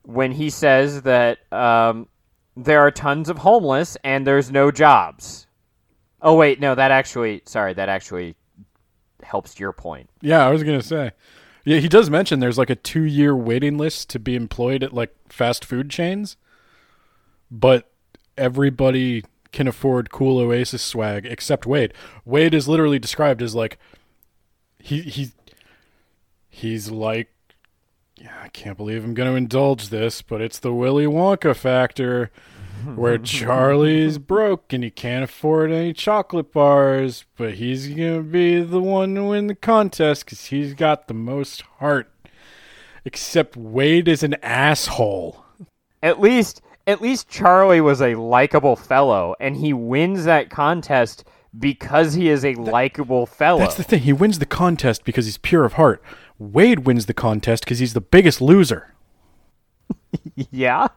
[0.03, 2.09] when he says that um,
[2.57, 5.47] there are tons of homeless and there's no jobs.
[6.23, 8.37] Oh wait, no, that actually, sorry, that actually
[9.23, 10.09] helps your point.
[10.21, 11.13] Yeah, I was gonna say.
[11.65, 14.93] Yeah, he does mention there's like a two year waiting list to be employed at
[14.93, 16.37] like fast food chains,
[17.51, 17.91] but
[18.37, 21.95] everybody can afford cool Oasis swag except Wade.
[22.25, 23.79] Wade is literally described as like
[24.79, 25.33] he he
[26.49, 27.31] he's like
[28.19, 32.31] yeah, I can't believe I'm going to indulge this, but it's the Willy Wonka factor
[32.95, 38.63] where Charlie's broke and he can't afford any chocolate bars, but he's going to be
[38.63, 42.11] the one to win the contest because he's got the most heart.
[43.05, 45.45] Except Wade is an asshole.
[46.03, 51.25] At least, at least Charlie was a likable fellow, and he wins that contest
[51.59, 53.59] because he is a likable fellow.
[53.59, 54.03] That's the thing.
[54.03, 56.03] He wins the contest because he's pure of heart.
[56.39, 58.93] Wade wins the contest because he's the biggest loser.
[60.51, 60.89] Yeah.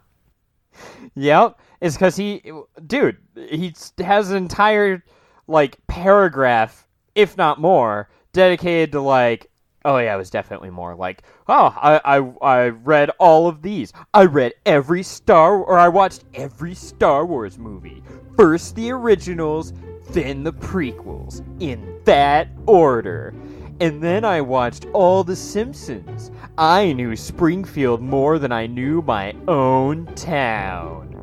[1.15, 1.59] Yep.
[1.81, 2.41] It's because he,
[2.87, 5.03] dude, he has an entire
[5.47, 9.48] like paragraph, if not more, dedicated to like.
[9.85, 11.23] Oh yeah, it was definitely more like.
[11.47, 13.93] Oh, I I I read all of these.
[14.13, 18.03] I read every Star or I watched every Star Wars movie.
[18.35, 19.73] First the originals,
[20.09, 23.33] then the prequels, in that order.
[23.81, 26.31] And then I watched all The Simpsons.
[26.57, 31.15] I knew Springfield more than I knew my own town.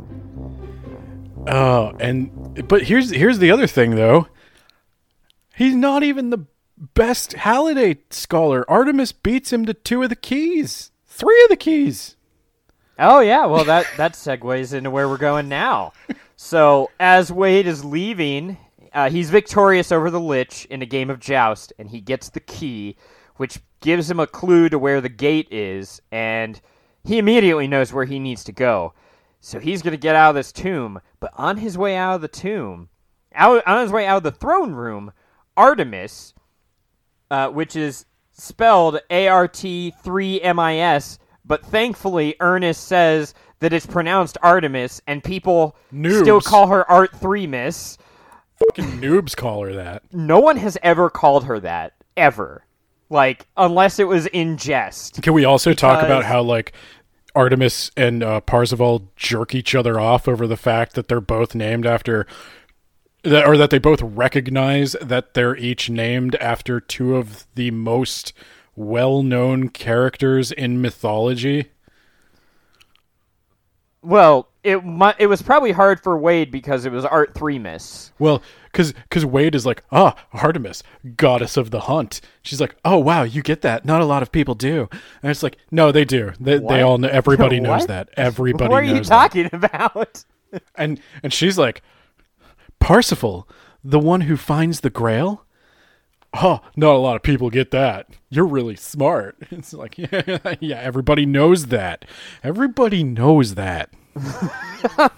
[1.46, 4.26] Oh, and but here's here's the other thing though.
[5.54, 6.46] He's not even the
[6.76, 8.68] best Halliday scholar.
[8.70, 12.16] Artemis beats him to two of the keys, three of the keys.
[12.98, 15.92] Oh yeah, well that that segues into where we're going now.
[16.36, 18.56] So as Wade is leaving,
[18.92, 22.40] uh, he's victorious over the Lich in a game of joust, and he gets the
[22.40, 22.96] key,
[23.36, 26.60] which gives him a clue to where the gate is, and
[27.04, 28.94] he immediately knows where he needs to go.
[29.40, 32.28] So he's gonna get out of this tomb, but on his way out of the
[32.28, 32.88] tomb,
[33.34, 35.12] out on his way out of the throne room,
[35.56, 36.34] Artemis,
[37.30, 43.34] uh, which is spelled A R T 3 M I S, but thankfully Ernest says
[43.60, 47.98] that it's pronounced Artemis, and people still call her Art 3 Miss.
[48.58, 50.02] Fucking noobs call her that.
[50.12, 52.64] No one has ever called her that, ever.
[53.08, 55.22] Like, unless it was in jest.
[55.22, 56.72] Can we also talk about how like
[57.34, 61.86] Artemis and uh, Parzival jerk each other off over the fact that they're both named
[61.86, 62.26] after
[63.26, 68.32] that, or that they both recognize that they're each named after two of the most
[68.74, 71.70] well-known characters in mythology?
[74.02, 74.80] well, it
[75.18, 78.12] it was probably hard for Wade because it was Art Three Miss.
[78.20, 80.82] Well, because because Wade is like, ah, Artemis,
[81.16, 82.20] goddess of the hunt.
[82.42, 83.84] She's like, oh wow, you get that?
[83.84, 84.88] Not a lot of people do.
[85.22, 86.32] And it's like, no, they do.
[86.38, 86.72] They, What?
[86.72, 87.08] they all know.
[87.08, 88.08] Everybody knows that.
[88.16, 89.04] Everybody what are you that.
[89.04, 90.24] talking about?
[90.76, 91.82] And and she's like,
[92.80, 93.48] Parzival,
[93.82, 95.44] the one who finds the Grail.
[96.34, 98.08] Oh, not a lot of people get that.
[98.28, 99.36] You're really smart.
[99.50, 102.04] It's like, yeah, yeah, everybody knows that.
[102.42, 103.90] Everybody knows that.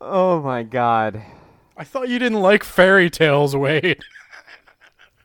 [0.00, 1.22] oh my god.
[1.76, 4.00] I thought you didn't like fairy tales, Wade.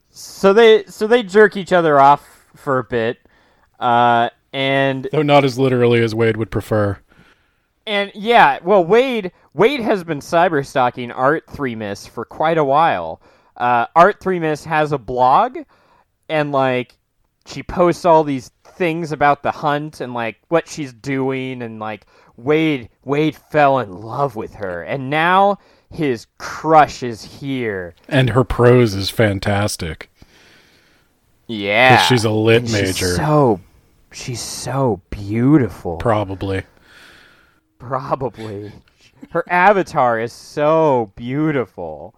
[0.09, 3.17] So they so they jerk each other off for a bit,
[3.79, 6.99] uh, and Though not as literally as Wade would prefer.
[7.85, 12.63] and yeah, well Wade Wade has been cyber stalking Art Three Miss for quite a
[12.63, 13.21] while.
[13.57, 15.57] Uh, Art Three Miss has a blog,
[16.29, 16.95] and like
[17.45, 22.05] she posts all these things about the hunt and like what she's doing, and like
[22.37, 25.57] Wade Wade fell in love with her, and now
[25.91, 27.93] his crush is here.
[28.07, 30.09] And her prose is fantastic.
[31.47, 33.15] Yeah, she's a lit And she's major.
[33.15, 33.59] so
[34.13, 35.97] she's so beautiful.
[35.97, 36.63] Probably.
[37.79, 38.71] Probably.
[39.31, 42.15] Her avatar is so beautiful.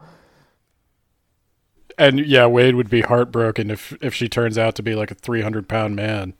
[1.98, 5.16] And yeah, Wade would be heartbroken if if she turns out to be like a
[5.16, 6.34] 300 pound man.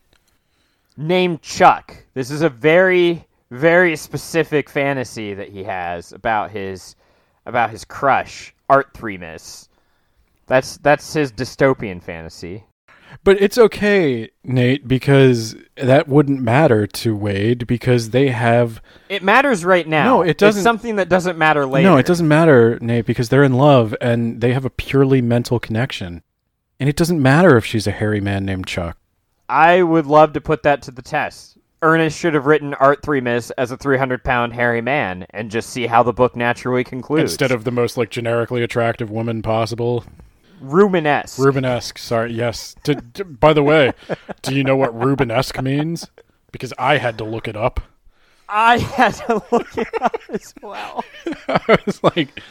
[0.98, 1.96] Named Chuck.
[2.14, 6.96] This is a very, very specific fantasy that he has about his
[7.46, 9.70] about his crush, Art Three Miss.
[10.48, 12.64] That's that's his dystopian fantasy.
[13.24, 19.64] But it's okay, Nate, because that wouldn't matter to Wade because they have It matters
[19.66, 20.06] right now.
[20.06, 21.90] No, it doesn't- It's something that doesn't matter later.
[21.90, 25.60] No, it doesn't matter, Nate, because they're in love and they have a purely mental
[25.60, 26.22] connection.
[26.80, 28.98] And it doesn't matter if she's a hairy man named Chuck.
[29.48, 31.58] I would love to put that to the test.
[31.82, 35.70] Ernest should have written Art Three Miss as a 300 pound hairy man and just
[35.70, 37.32] see how the book naturally concludes.
[37.32, 40.04] Instead of the most like generically attractive woman possible.
[40.66, 41.38] Rubenesque.
[41.40, 42.76] Rubenesque, sorry, yes.
[42.84, 43.94] D- d- by the way,
[44.42, 46.08] do you know what Rubenesque means?
[46.52, 47.82] Because I had to look it up.
[48.48, 51.04] I had to look it up as well.
[51.48, 52.42] I was like,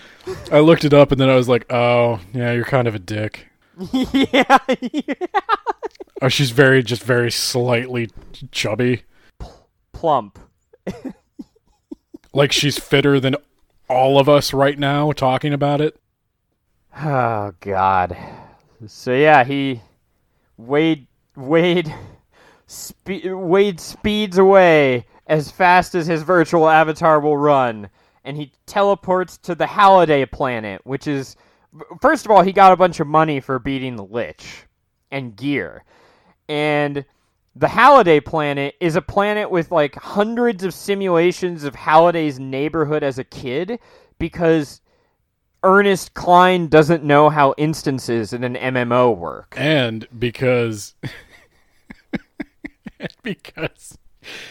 [0.51, 2.99] I looked it up and then I was like, oh, yeah, you're kind of a
[2.99, 3.47] dick.
[3.93, 5.15] yeah, yeah.
[6.23, 8.11] Oh, she's very, just very slightly
[8.51, 9.03] chubby.
[9.93, 10.39] Plump.
[12.33, 13.37] Like she's fitter than
[13.89, 15.97] all of us right now talking about it.
[16.97, 18.17] Oh God.
[18.87, 19.81] So yeah, he
[20.57, 21.93] Wade Wade
[22.67, 27.89] spe- Wade speeds away as fast as his virtual avatar will run,
[28.25, 31.37] and he teleports to the Halliday planet, which is
[32.01, 34.65] first of all he got a bunch of money for beating the Lich
[35.11, 35.85] and gear,
[36.49, 37.05] and
[37.57, 43.19] the Halliday planet is a planet with like hundreds of simulations of Halliday's neighborhood as
[43.19, 43.79] a kid
[44.19, 44.81] because
[45.65, 49.55] Ernest Cline doesn't know how instances in an MMO work.
[49.57, 50.95] And because
[53.23, 53.99] because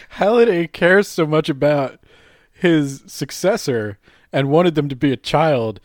[0.10, 2.00] Halliday cares so much about
[2.52, 4.00] his successor
[4.32, 5.80] and wanted them to be a child,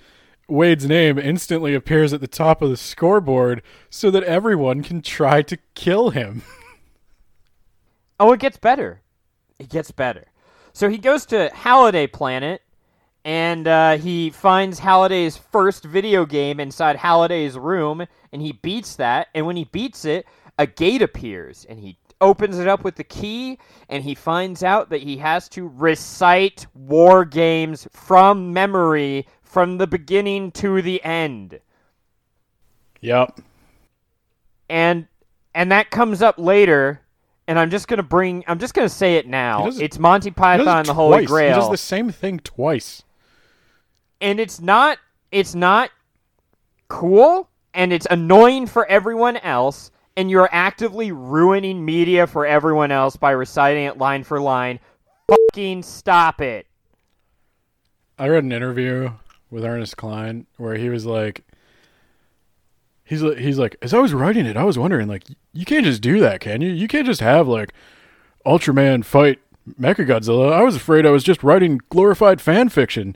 [0.48, 5.42] Wade's name instantly appears at the top of the scoreboard so that everyone can try
[5.42, 6.42] to kill him.
[8.20, 9.00] Oh, it gets better.
[9.60, 10.26] It gets better.
[10.72, 12.62] So he goes to Halliday Planet,
[13.28, 19.28] and uh, he finds Halliday's first video game inside Halliday's room, and he beats that.
[19.34, 20.24] And when he beats it,
[20.58, 23.58] a gate appears, and he opens it up with the key,
[23.90, 29.86] and he finds out that he has to recite war games from memory from the
[29.86, 31.60] beginning to the end.
[33.02, 33.40] Yep.
[34.70, 35.06] and
[35.54, 37.00] and that comes up later
[37.46, 40.78] and i'm just gonna bring i'm just gonna say it now it- it's monty python
[40.78, 41.20] and the holy twice.
[41.22, 43.04] He grail does the same thing twice.
[44.20, 44.98] And it's not
[45.30, 45.90] it's not
[46.88, 53.16] cool and it's annoying for everyone else and you're actively ruining media for everyone else
[53.16, 54.80] by reciting it line for line
[55.28, 56.66] fucking stop it
[58.18, 59.12] I read an interview
[59.50, 61.44] with Ernest Cline where he was like,
[63.04, 65.84] he's like, he's like, as I was writing it, I was wondering, like, you can't
[65.84, 66.70] just do that, can you?
[66.70, 67.72] You can't just have like
[68.44, 69.38] Ultraman fight
[69.80, 70.52] Mechagodzilla.
[70.52, 73.14] I was afraid I was just writing glorified fan fiction,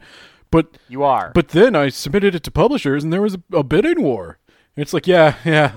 [0.53, 3.62] but you are but then I submitted it to publishers and there was a, a
[3.64, 4.38] bidding war.
[4.76, 5.72] And it's like, yeah, yeah,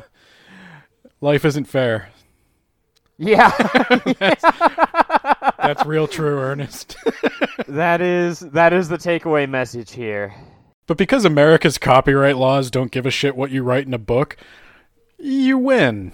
[1.19, 2.09] life isn't fair.
[3.17, 3.49] yeah
[5.57, 6.95] That's real true, Ernest.
[7.67, 10.33] that is that is the takeaway message here
[10.85, 14.37] But because America's copyright laws don't give a shit what you write in a book,
[15.17, 16.11] you win.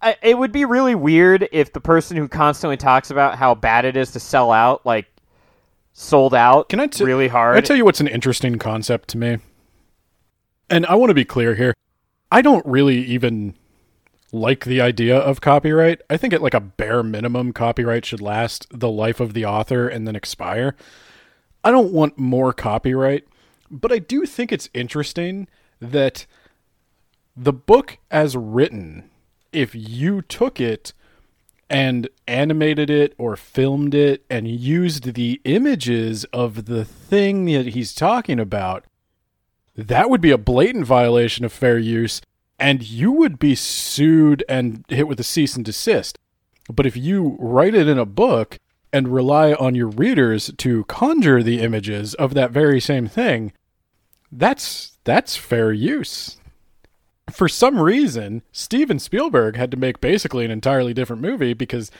[0.00, 3.84] I, it would be really weird if the person who constantly talks about how bad
[3.84, 5.06] it is to sell out, like,
[5.98, 7.56] sold out Can I t- really hard.
[7.56, 9.38] I tell you what's an interesting concept to me?
[10.70, 11.74] And I want to be clear here.
[12.30, 13.54] I don't really even
[14.30, 16.00] like the idea of copyright.
[16.08, 19.88] I think at like a bare minimum copyright should last the life of the author
[19.88, 20.76] and then expire.
[21.64, 23.26] I don't want more copyright,
[23.70, 25.48] but I do think it's interesting
[25.80, 26.26] that
[27.36, 29.10] the book as written,
[29.52, 30.92] if you took it
[31.70, 37.94] and animated it or filmed it and used the images of the thing that he's
[37.94, 38.84] talking about,
[39.76, 42.20] that would be a blatant violation of fair use
[42.58, 46.18] and you would be sued and hit with a cease and desist.
[46.72, 48.58] But if you write it in a book
[48.92, 53.52] and rely on your readers to conjure the images of that very same thing,
[54.32, 56.37] that's that's fair use.
[57.30, 61.90] For some reason, Steven Spielberg had to make basically an entirely different movie because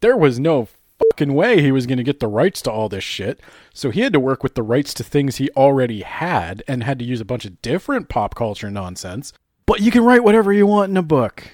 [0.00, 0.68] there was no
[1.10, 3.40] fucking way he was going to get the rights to all this shit.
[3.72, 6.98] So he had to work with the rights to things he already had and had
[6.98, 9.32] to use a bunch of different pop culture nonsense.
[9.66, 11.44] But you can write whatever you want in a book.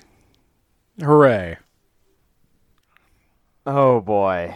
[1.00, 1.58] Hooray.
[3.66, 4.54] Oh boy.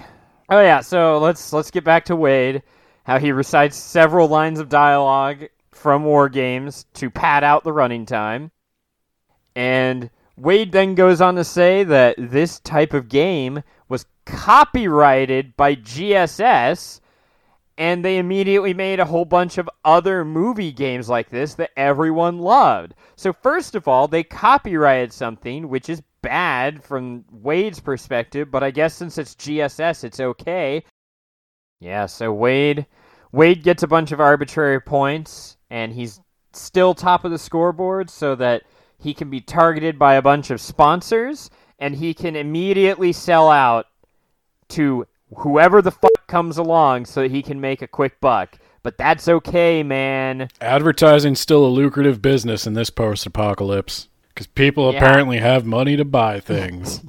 [0.49, 2.63] Oh yeah, so let's let's get back to Wade.
[3.05, 8.07] How he recites several lines of dialogue from War Games to pad out the running
[8.07, 8.51] time.
[9.55, 15.77] And Wade then goes on to say that this type of game was copyrighted by
[15.77, 17.01] GSS
[17.77, 22.39] and they immediately made a whole bunch of other movie games like this that everyone
[22.39, 22.95] loved.
[23.17, 28.71] So first of all, they copyrighted something which is bad from Wade's perspective, but I
[28.71, 30.85] guess since it's GSS, it's okay.
[31.81, 32.87] Yeah, so Wade
[33.33, 36.21] Wade gets a bunch of arbitrary points and he's
[36.53, 38.63] still top of the scoreboard so that
[39.05, 43.87] he can be targeted by a bunch of sponsors and he can immediately sell out
[44.69, 48.59] to whoever the fuck comes along so that he can make a quick buck.
[48.83, 50.49] But that's okay, man.
[50.61, 54.99] Advertising's still a lucrative business in this post apocalypse because people Yeah.
[54.99, 57.01] apparently have money to buy things.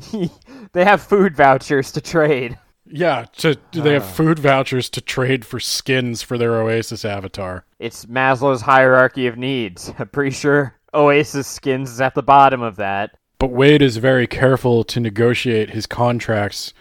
[0.74, 2.58] they have food vouchers to trade.
[2.86, 4.12] yeah, to, they have ah.
[4.12, 7.66] food vouchers to trade for skins for their Oasis avatar.
[7.80, 9.94] It's Maslow's hierarchy of needs.
[10.00, 13.12] I'm pretty sure Oasis skins is at the bottom of that.
[13.38, 16.74] But Wade is very careful to negotiate his contracts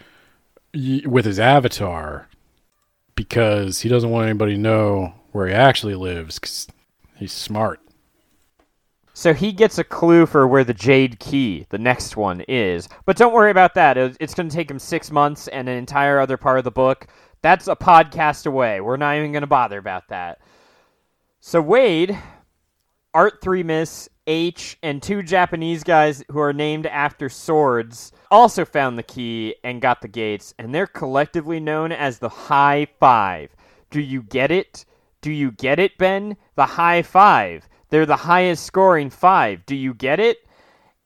[0.73, 2.27] with his avatar
[3.15, 6.67] because he doesn't want anybody to know where he actually lives because
[7.15, 7.81] he's smart.
[9.13, 12.89] So he gets a clue for where the Jade Key, the next one, is.
[13.05, 13.97] But don't worry about that.
[13.97, 17.07] It's going to take him six months and an entire other part of the book.
[17.41, 18.81] That's a podcast away.
[18.81, 20.39] We're not even going to bother about that.
[21.39, 22.17] So Wade,
[23.15, 28.97] Art 3 Miss, H, and two Japanese guys who are named after swords also found
[28.97, 33.55] the key and got the gates, and they're collectively known as the High Five.
[33.89, 34.83] Do you get it?
[35.21, 36.35] Do you get it, Ben?
[36.55, 37.69] The High Five.
[37.89, 39.65] They're the highest scoring five.
[39.65, 40.39] Do you get it?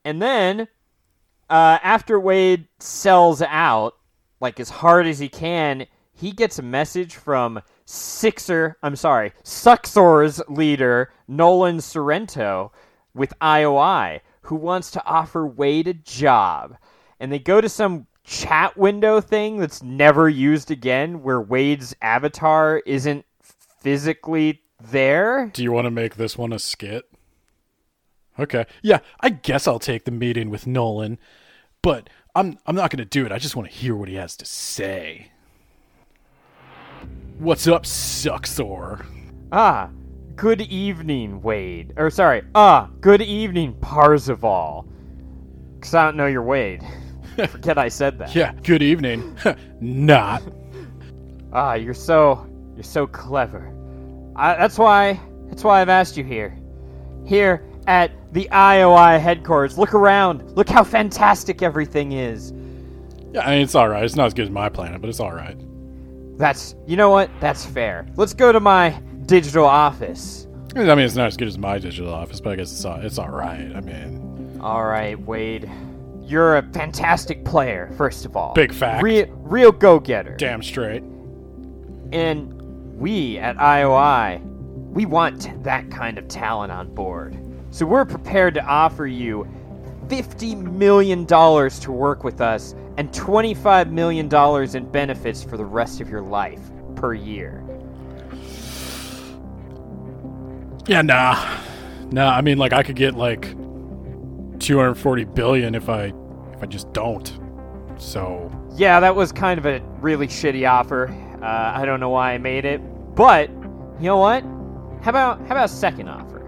[0.03, 0.61] And then,
[1.47, 3.93] uh, after Wade sells out,
[4.41, 7.61] like as hard as he can, he gets a message from
[7.91, 12.71] Sixer, I'm sorry, Suxor's leader, Nolan Sorrento,
[13.15, 16.77] with IOI, who wants to offer Wade a job.
[17.19, 22.83] And they go to some chat window thing that's never used again, where Wade's avatar
[22.85, 23.25] isn't
[23.81, 25.49] physically there.
[25.51, 27.09] Do you want to make this one a skit?
[28.37, 28.67] Okay.
[28.83, 31.17] Yeah, I guess I'll take the meeting with Nolan,
[31.81, 33.31] but I'm I'm not going to do it.
[33.31, 35.31] I just want to hear what he has to say.
[37.39, 39.05] What's up, Suxor?
[39.53, 39.89] Ah,
[40.35, 41.93] good evening, Wade.
[41.95, 44.85] Or sorry, ah, good evening, Parzival.
[45.79, 46.83] Cause I don't know your Wade.
[47.47, 48.35] Forget I said that.
[48.35, 49.37] Yeah, good evening.
[49.79, 50.43] not.
[51.53, 53.73] Ah, you're so you're so clever.
[54.35, 55.17] I, that's why
[55.47, 56.59] that's why I've asked you here.
[57.25, 59.77] Here at the IOI headquarters.
[59.77, 60.57] Look around.
[60.57, 62.51] Look how fantastic everything is.
[63.31, 64.03] Yeah, I mean, it's all right.
[64.03, 65.57] It's not as good as my planet, but it's all right.
[66.39, 67.29] That's you know what?
[67.41, 68.07] That's fair.
[68.15, 68.91] Let's go to my
[69.25, 70.47] digital office.
[70.73, 72.99] I mean, it's not as good as my digital office, but I guess it's all,
[73.01, 73.71] it's all right.
[73.75, 75.69] I mean, All right, Wade.
[76.21, 78.53] You're a fantastic player, first of all.
[78.53, 79.03] Big fact.
[79.03, 80.35] Real, real go-getter.
[80.37, 81.01] damn straight.
[82.13, 82.53] And
[82.99, 84.39] we at IOI,
[84.91, 87.37] we want that kind of talent on board.
[87.71, 89.47] So we're prepared to offer you
[90.07, 94.27] $50 million to work with us and $25 million
[94.75, 96.59] in benefits for the rest of your life
[96.97, 97.63] per year.
[100.85, 101.61] Yeah, nah,
[102.11, 102.31] nah.
[102.31, 103.53] I mean, like I could get like
[104.59, 106.11] 240 billion if I
[106.51, 107.39] if I just don't.
[107.97, 111.07] So Yeah, that was kind of a really shitty offer.
[111.41, 112.81] Uh, I don't know why I made it,
[113.15, 114.43] but you know what?
[115.03, 116.45] How about how about a second offer?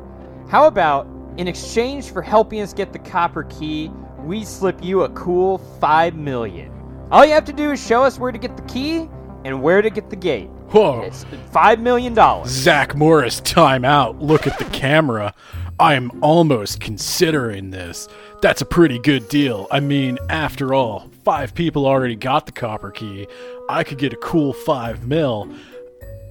[0.49, 1.07] How about
[1.37, 3.89] in exchange for helping us get the copper key,
[4.23, 6.71] we slip you a cool five million.
[7.11, 9.09] All you have to do is show us where to get the key
[9.43, 10.47] and where to get the gate.
[10.69, 11.01] whoa.
[11.01, 12.49] It's five million dollars.
[12.49, 14.21] Zach Morris, time out.
[14.21, 15.33] Look at the camera.
[15.79, 18.07] I'm almost considering this.
[18.41, 19.67] That's a pretty good deal.
[19.71, 23.27] I mean, after all, five people already got the copper key.
[23.67, 25.49] I could get a cool five mil,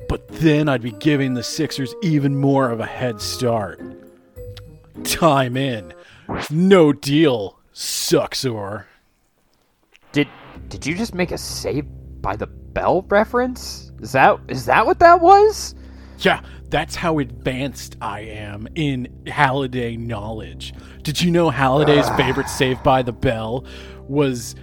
[0.09, 3.81] but then I'd be giving the Sixers even more of a head start.
[5.05, 5.93] Time in.
[6.51, 8.85] No deal, Suxor.
[10.13, 10.29] Did
[10.69, 11.87] did you just make a save
[12.21, 13.91] by the bell reference?
[14.03, 15.75] Is that is that what that was?
[16.19, 20.75] Yeah, that's how advanced I am in Halliday knowledge.
[21.03, 23.65] Did you know Halliday's favorite Save by the Bell
[24.09, 24.55] was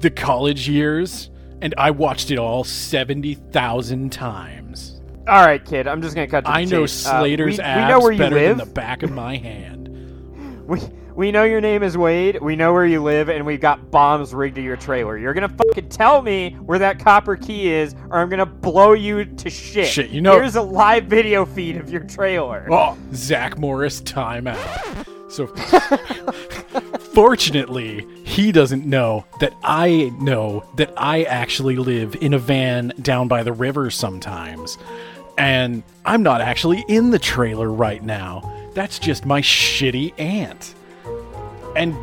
[0.00, 1.30] the college years?
[1.60, 5.00] And I watched it all 70,000 times.
[5.26, 5.88] All right, kid.
[5.88, 6.44] I'm just gonna cut.
[6.44, 7.04] To I know chase.
[7.04, 8.58] Uh, Slater's we, abs we know where you better live.
[8.58, 9.80] than the back of my hand.
[10.66, 10.80] We
[11.14, 12.40] we know your name is Wade.
[12.40, 15.16] We know where you live, and we've got bombs rigged to your trailer.
[15.16, 19.24] You're gonna fucking tell me where that copper key is, or I'm gonna blow you
[19.24, 19.86] to shit.
[19.86, 22.66] Shit, you know- Here's a live video feed of your trailer.
[22.70, 25.06] Oh, Zach Morris timeout.
[25.30, 25.46] So,
[27.14, 33.28] fortunately, he doesn't know that I know that I actually live in a van down
[33.28, 34.78] by the river sometimes.
[35.36, 38.50] And I'm not actually in the trailer right now.
[38.74, 40.74] That's just my shitty aunt.
[41.76, 41.94] And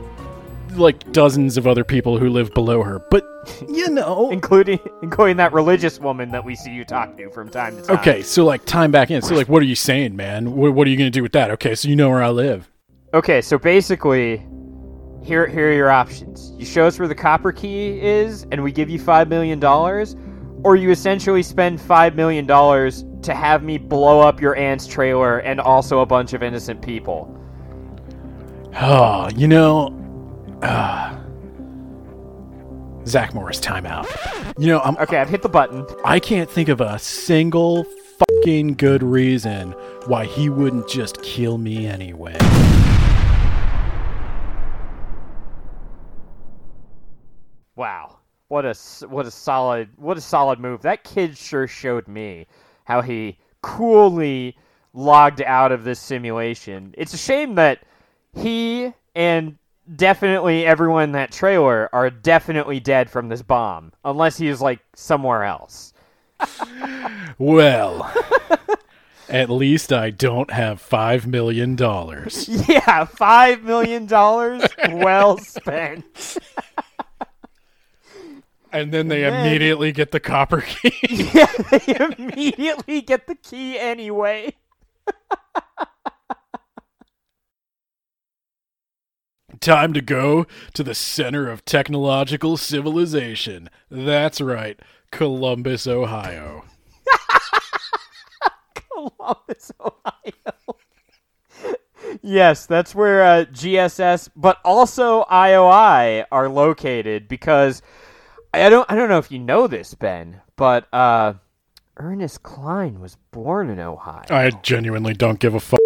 [0.78, 3.00] like dozens of other people who live below her.
[3.00, 3.26] But,
[3.68, 4.30] you know.
[4.32, 8.00] Including including that religious woman that we see you talk to from time to time.
[8.00, 9.22] Okay, so like time back in.
[9.22, 10.56] So, like, what are you saying, man?
[10.56, 11.52] What, what are you going to do with that?
[11.52, 12.70] Okay, so you know where I live.
[13.14, 14.46] Okay, so basically,
[15.24, 16.54] here here are your options.
[16.58, 20.16] You show us where the copper key is, and we give you five million dollars,
[20.64, 25.40] or you essentially spend five million dollars to have me blow up your aunt's trailer
[25.40, 27.38] and also a bunch of innocent people.
[28.76, 29.90] Oh, you know,
[30.62, 31.18] uh,
[33.06, 34.08] Zach Morris timeout.
[34.58, 35.86] You know, I'm, Okay, I've hit the button.
[36.06, 37.86] I can't think of a single
[38.20, 39.72] fucking good reason
[40.06, 42.38] why he wouldn't just kill me anyway.
[47.76, 48.74] Wow, what a
[49.08, 50.82] what a solid what a solid move.
[50.84, 52.48] That kid sure showed me
[52.86, 54.56] how he coolly
[54.94, 56.94] logged out of this simulation.
[56.98, 57.84] It's a shame that
[58.34, 59.58] he and
[59.96, 64.80] definitely everyone in that trailer are definitely dead from this bomb, unless he is like
[64.96, 65.94] somewhere else.
[67.38, 68.12] Well,
[69.30, 72.48] at least I don't have five million dollars.
[72.68, 76.38] Yeah, five million dollars well spent.
[78.72, 79.46] And then they Man.
[79.46, 80.94] immediately get the copper key.
[81.34, 84.54] yeah, they immediately get the key anyway.
[89.62, 93.70] Time to go to the center of technological civilization.
[93.92, 94.80] That's right,
[95.12, 96.66] Columbus, Ohio.
[98.74, 100.78] Columbus, Ohio.
[102.24, 107.84] yes, that's where uh, GSS, but also IOI are located because
[108.56, 111.36] I don't I don't know if you know this, Ben, but uh,
[111.98, 114.26] Ernest Cline was born in Ohio.
[114.32, 115.80] I genuinely don't give a fuck.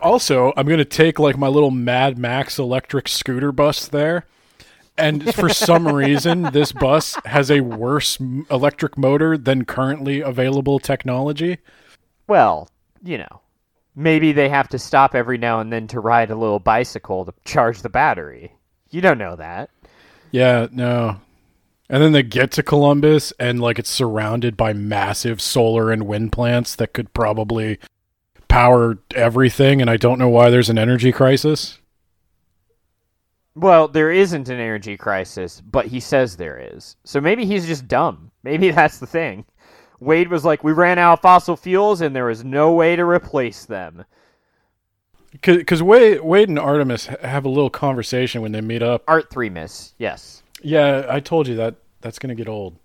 [0.00, 4.26] Also, I'm gonna take like my little Mad Max electric scooter bus there,
[4.96, 8.18] and for some reason, this bus has a worse
[8.50, 11.58] electric motor than currently available technology.
[12.26, 12.68] Well,
[13.02, 13.40] you know,
[13.94, 17.34] maybe they have to stop every now and then to ride a little bicycle to
[17.44, 18.52] charge the battery.
[18.90, 19.70] You don't know that.
[20.30, 21.20] Yeah, no.
[21.88, 26.32] And then they get to Columbus, and like it's surrounded by massive solar and wind
[26.32, 27.78] plants that could probably
[28.52, 29.80] power everything.
[29.80, 31.78] And I don't know why there's an energy crisis.
[33.54, 36.96] Well, there isn't an energy crisis, but he says there is.
[37.04, 38.30] So maybe he's just dumb.
[38.42, 39.46] Maybe that's the thing.
[40.00, 43.04] Wade was like, we ran out of fossil fuels and there was no way to
[43.04, 44.04] replace them.
[45.40, 49.02] Because Wade, Wade and Artemis have a little conversation when they meet up.
[49.08, 50.42] Art 3 miss, yes.
[50.62, 52.76] Yeah, I told you that that's going to get old.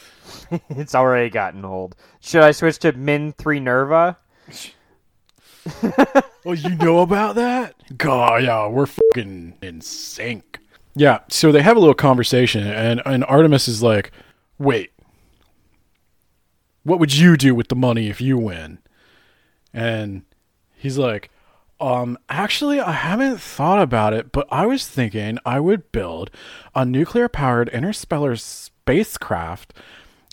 [0.68, 1.96] it's already gotten old.
[2.20, 4.16] Should I switch to Min 3 Nerva?
[6.46, 7.74] Oh, you know about that?
[7.98, 10.60] God, yeah, we're fucking in sync.
[10.94, 14.12] Yeah, so they have a little conversation, and, and Artemis is like,
[14.58, 14.92] wait,
[16.84, 18.78] what would you do with the money if you win?
[19.74, 20.22] And
[20.76, 21.30] he's like,
[21.80, 26.30] Um, actually, I haven't thought about it, but I was thinking I would build
[26.74, 29.74] a nuclear powered interstellar spacecraft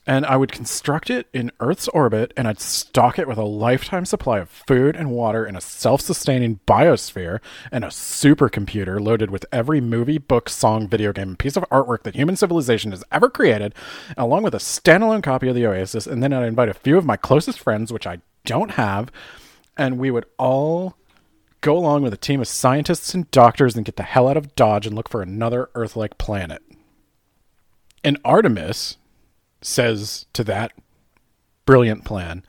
[0.07, 4.06] and I would construct it in Earth's orbit and I'd stock it with a lifetime
[4.06, 7.40] supply of food and water in a self sustaining biosphere
[7.72, 12.03] and a supercomputer loaded with every movie, book, song, video game, and piece of artwork
[12.03, 13.73] that human civilization has ever created,
[14.15, 16.06] along with a standalone copy of the Oasis.
[16.06, 19.11] And then I'd invite a few of my closest friends, which I don't have,
[19.76, 20.95] and we would all
[21.61, 24.53] go along with a team of scientists and doctors and get the hell out of
[24.53, 26.61] Dodge and look for another Earth like planet.
[28.03, 28.98] And Artemis
[29.66, 30.72] says to that
[31.66, 32.44] brilliant plan,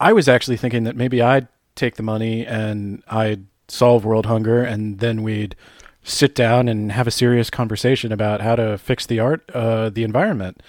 [0.00, 4.62] I was actually thinking that maybe I'd take the money and I'd solve world hunger
[4.62, 5.56] and then we'd
[6.02, 10.04] sit down and have a serious conversation about how to fix the art uh, the
[10.04, 10.62] environment.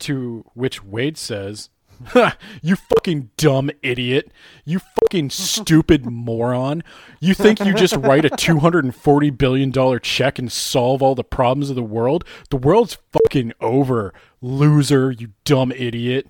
[0.00, 1.68] To which Wade says
[2.62, 4.30] you fucking dumb idiot.
[4.64, 6.82] You fucking stupid moron.
[7.20, 11.76] You think you just write a $240 billion check and solve all the problems of
[11.76, 12.24] the world?
[12.50, 16.26] The world's fucking over, loser, you dumb idiot.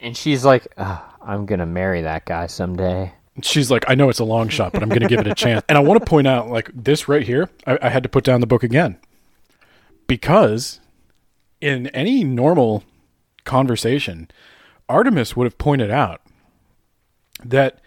[0.00, 3.12] And she's like, ah, I'm going to marry that guy someday.
[3.42, 5.34] She's like, I know it's a long shot, but I'm going to give it a
[5.34, 5.64] chance.
[5.68, 8.24] And I want to point out, like, this right here, I, I had to put
[8.24, 8.98] down the book again.
[10.06, 10.80] Because
[11.62, 12.82] in any normal
[13.44, 14.28] conversation,
[14.92, 16.20] Artemis would have pointed out
[17.44, 17.80] that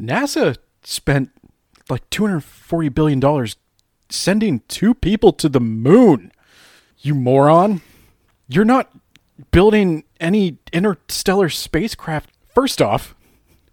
[0.00, 1.30] NASA spent
[1.88, 3.46] like $240 billion
[4.08, 6.32] sending two people to the moon.
[6.98, 7.82] You moron.
[8.48, 8.90] You're not
[9.50, 12.30] building any interstellar spacecraft.
[12.54, 13.14] First off,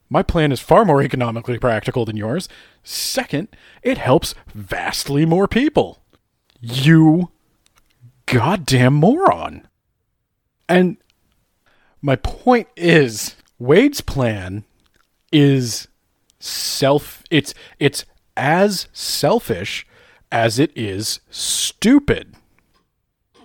[0.10, 2.50] my plan is far more economically practical than yours.
[2.84, 3.50] Second,
[3.84, 6.02] it helps vastly more people.
[6.60, 7.30] You
[8.26, 9.68] goddamn moron.
[10.68, 10.98] And
[12.02, 14.64] my point is Wade's plan
[15.32, 15.88] is
[16.40, 18.06] self it's it's
[18.38, 19.86] as selfish
[20.32, 22.36] as it is stupid.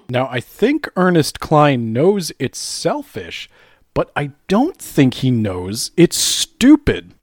[0.09, 3.48] Now, I think Ernest Cline knows it's selfish,
[3.94, 7.14] but I don't think he knows it's stupid.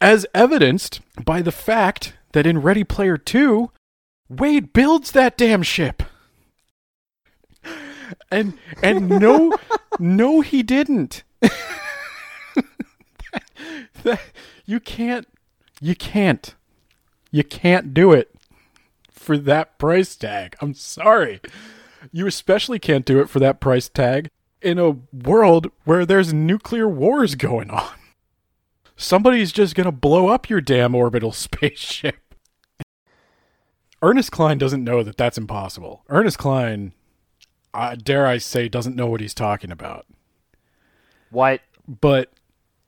[0.00, 3.70] As evidenced by the fact that in Ready Player 2,
[4.28, 6.04] Wade builds that damn ship
[8.30, 9.52] and and no
[10.00, 11.22] no he didn't.
[14.02, 14.20] That,
[14.64, 15.26] you can't
[15.80, 16.54] you can't
[17.30, 18.34] you can't do it
[19.10, 20.56] for that price tag.
[20.60, 21.40] I'm sorry.
[22.12, 24.28] You especially can't do it for that price tag
[24.62, 27.90] in a world where there's nuclear wars going on.
[28.96, 32.16] Somebody's just going to blow up your damn orbital spaceship.
[34.02, 36.04] Ernest Cline doesn't know that that's impossible.
[36.08, 36.92] Ernest Cline
[37.72, 40.06] uh, dare I say, doesn't know what he's talking about.
[41.30, 41.60] What?
[41.86, 42.32] But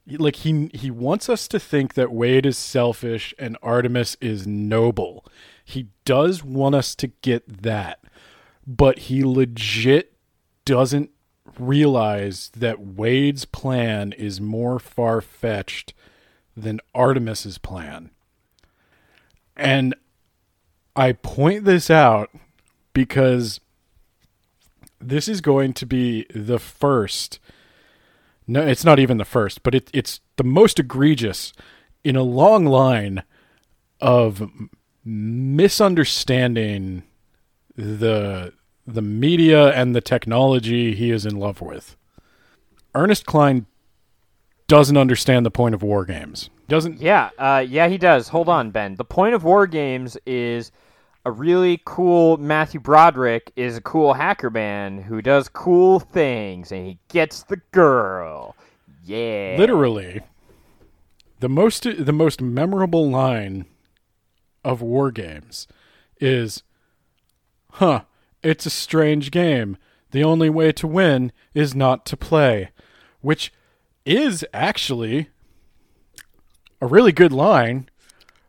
[0.06, 5.24] like he he wants us to think that Wade is selfish and Artemis is noble.
[5.64, 8.00] He does want us to get that,
[8.66, 10.12] but he legit
[10.64, 11.10] doesn't
[11.58, 15.94] realize that Wade's plan is more far fetched
[16.56, 18.10] than Artemis's plan.
[19.56, 19.94] And
[20.96, 22.30] I point this out
[22.92, 23.60] because
[25.02, 27.38] this is going to be the first.
[28.46, 31.52] No, it's not even the first, but it, it's the most egregious
[32.04, 33.22] in a long line
[34.00, 34.50] of
[35.04, 37.04] misunderstanding
[37.76, 38.52] the
[38.84, 41.96] the media and the technology he is in love with.
[42.94, 43.66] Ernest Cline
[44.66, 46.50] doesn't understand the point of war games.
[46.68, 48.28] Doesn't Yeah, uh, yeah, he does.
[48.28, 48.96] Hold on, Ben.
[48.96, 50.72] The point of war games is
[51.24, 56.86] a really cool Matthew Broderick is a cool hacker man who does cool things and
[56.86, 58.56] he gets the girl.
[59.04, 59.56] Yeah.
[59.58, 60.20] Literally.
[61.40, 63.66] The most the most memorable line
[64.64, 65.66] of war games
[66.20, 66.62] is
[67.72, 68.02] huh,
[68.42, 69.76] it's a strange game.
[70.10, 72.70] The only way to win is not to play,
[73.20, 73.52] which
[74.04, 75.30] is actually
[76.80, 77.88] a really good line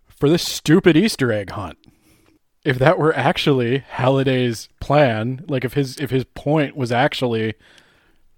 [0.08, 1.78] for this stupid Easter egg hunt
[2.64, 7.56] if that were actually Halliday's plan, like if his if his point was actually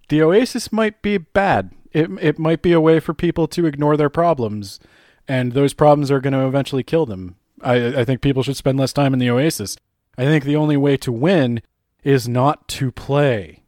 [0.09, 1.71] the Oasis might be bad.
[1.91, 4.79] It it might be a way for people to ignore their problems,
[5.27, 7.35] and those problems are going to eventually kill them.
[7.61, 9.77] I I think people should spend less time in the Oasis.
[10.17, 11.61] I think the only way to win
[12.03, 13.63] is not to play.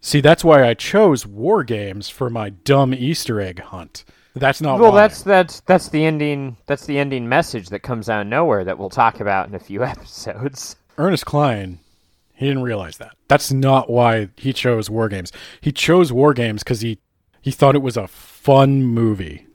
[0.00, 4.04] See, that's why I chose war games for my dumb Easter egg hunt.
[4.36, 4.92] That's not well.
[4.92, 5.02] why.
[5.02, 6.56] That's that's that's the ending.
[6.66, 9.58] That's the ending message that comes out of nowhere that we'll talk about in a
[9.60, 10.76] few episodes.
[10.98, 11.78] Ernest Cline,
[12.34, 13.16] he didn't realize that.
[13.28, 15.32] That's not why he chose war games.
[15.60, 16.98] He chose war games because he
[17.40, 19.46] he thought it was a fun movie.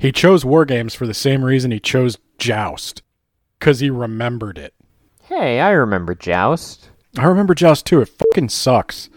[0.00, 3.02] He chose War Games for the same reason he chose Joust,
[3.58, 4.72] because he remembered it.
[5.24, 6.88] Hey, I remember Joust.
[7.18, 8.00] I remember Joust too.
[8.00, 9.10] It fucking sucks.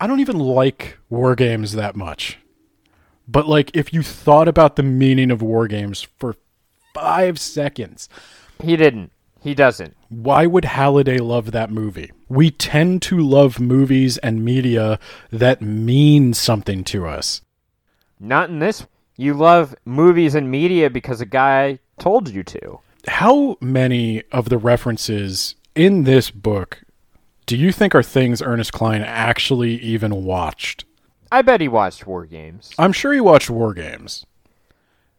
[0.00, 2.38] I don't even like War Games that much.
[3.28, 6.36] But like if you thought about the meaning of War Games for
[6.94, 8.08] 5 seconds,
[8.62, 9.10] He didn't.
[9.40, 9.94] He doesn't.
[10.08, 12.10] why would Halliday love that movie?
[12.28, 14.98] We tend to love movies and media
[15.30, 17.42] that mean something to us.
[18.18, 18.86] Not in this.
[19.16, 22.80] You love movies and media because a guy told you to.
[23.06, 26.82] How many of the references in this book
[27.46, 30.84] do you think are things Ernest Cline actually even watched?
[31.30, 32.72] I bet he watched War Games.
[32.78, 34.26] I'm sure he watched War Games.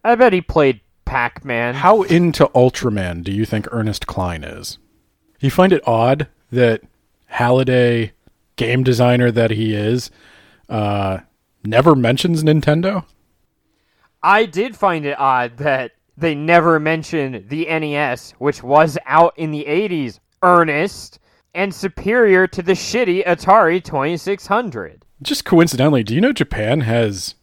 [0.03, 1.75] I bet he played Pac Man.
[1.75, 4.77] How into Ultraman do you think Ernest Cline is?
[5.39, 6.81] You find it odd that
[7.25, 8.13] Halliday,
[8.55, 10.09] game designer that he is,
[10.69, 11.19] uh,
[11.63, 13.05] never mentions Nintendo?
[14.23, 19.51] I did find it odd that they never mentioned the NES, which was out in
[19.51, 21.19] the 80s, Ernest,
[21.53, 25.05] and superior to the shitty Atari 2600.
[25.21, 27.35] Just coincidentally, do you know Japan has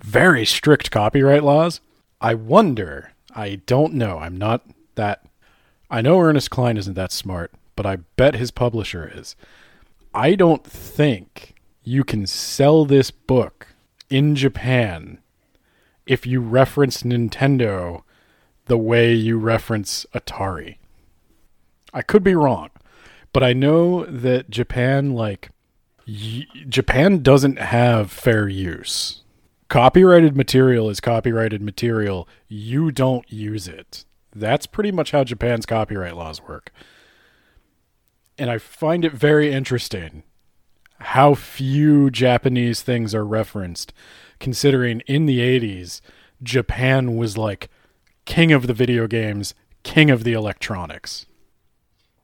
[0.00, 1.80] very strict copyright laws?
[2.20, 3.12] I wonder.
[3.34, 4.18] I don't know.
[4.18, 4.62] I'm not
[4.94, 5.26] that.
[5.90, 9.34] I know Ernest Cline isn't that smart, but I bet his publisher is.
[10.14, 13.74] I don't think you can sell this book
[14.08, 15.18] in Japan
[16.06, 18.02] if you reference Nintendo
[18.66, 20.76] the way you reference Atari.
[21.92, 22.70] I could be wrong,
[23.32, 25.50] but I know that Japan like
[26.06, 29.22] Japan doesn't have fair use.
[29.68, 32.28] Copyrighted material is copyrighted material.
[32.48, 34.04] You don't use it.
[34.34, 36.72] That's pretty much how Japan's copyright laws work.
[38.36, 40.24] And I find it very interesting
[40.98, 43.92] how few Japanese things are referenced,
[44.40, 46.00] considering in the 80s,
[46.42, 47.68] Japan was like
[48.24, 51.26] king of the video games, king of the electronics.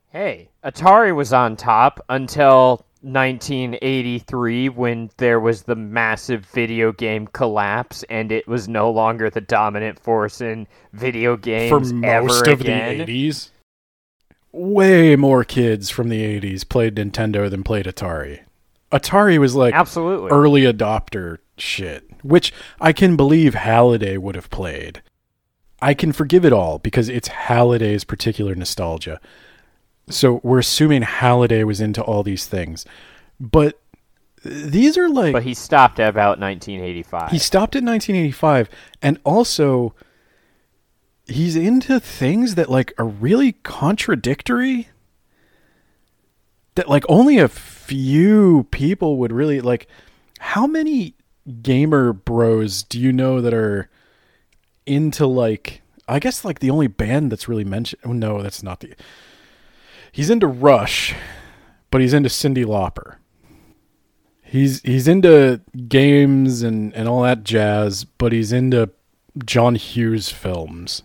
[0.08, 8.02] Hey, Atari was on top until 1983 when there was the massive video game collapse
[8.10, 12.98] and it was no longer the dominant force in video games For most of again.
[12.98, 13.50] the 80s,
[14.52, 18.40] way more kids from the 80s played Nintendo than played Atari.
[18.92, 20.30] Atari was like Absolutely.
[20.30, 25.02] early adopter shit, which I can believe Halliday would have played.
[25.80, 29.20] I can forgive it all because it's Halliday's particular nostalgia.
[30.10, 32.84] So we're assuming Halliday was into all these things.
[33.38, 33.80] But
[34.42, 37.30] these are like but he stopped at about 1985.
[37.30, 38.70] he stopped at 1985
[39.02, 39.94] and also
[41.26, 44.88] he's into things that like are really contradictory
[46.74, 49.86] that like only a few people would really like
[50.38, 51.14] how many
[51.60, 53.90] gamer bros do you know that are
[54.86, 58.80] into like I guess like the only band that's really mentioned oh no that's not
[58.80, 58.94] the
[60.12, 61.14] he's into Rush
[61.90, 63.16] but he's into Cyndi Lauper
[64.50, 68.90] He's he's into games and, and all that jazz, but he's into
[69.44, 71.04] John Hughes films.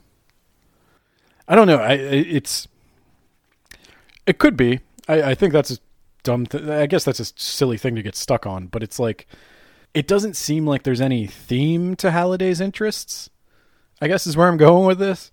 [1.48, 1.78] I don't know.
[1.78, 2.68] I it's
[4.26, 4.80] it could be.
[5.08, 5.78] I, I think that's a
[6.24, 6.48] dumb.
[6.48, 8.66] Th- I guess that's a silly thing to get stuck on.
[8.66, 9.28] But it's like
[9.94, 13.30] it doesn't seem like there's any theme to Halliday's interests.
[14.02, 15.32] I guess is where I'm going with this.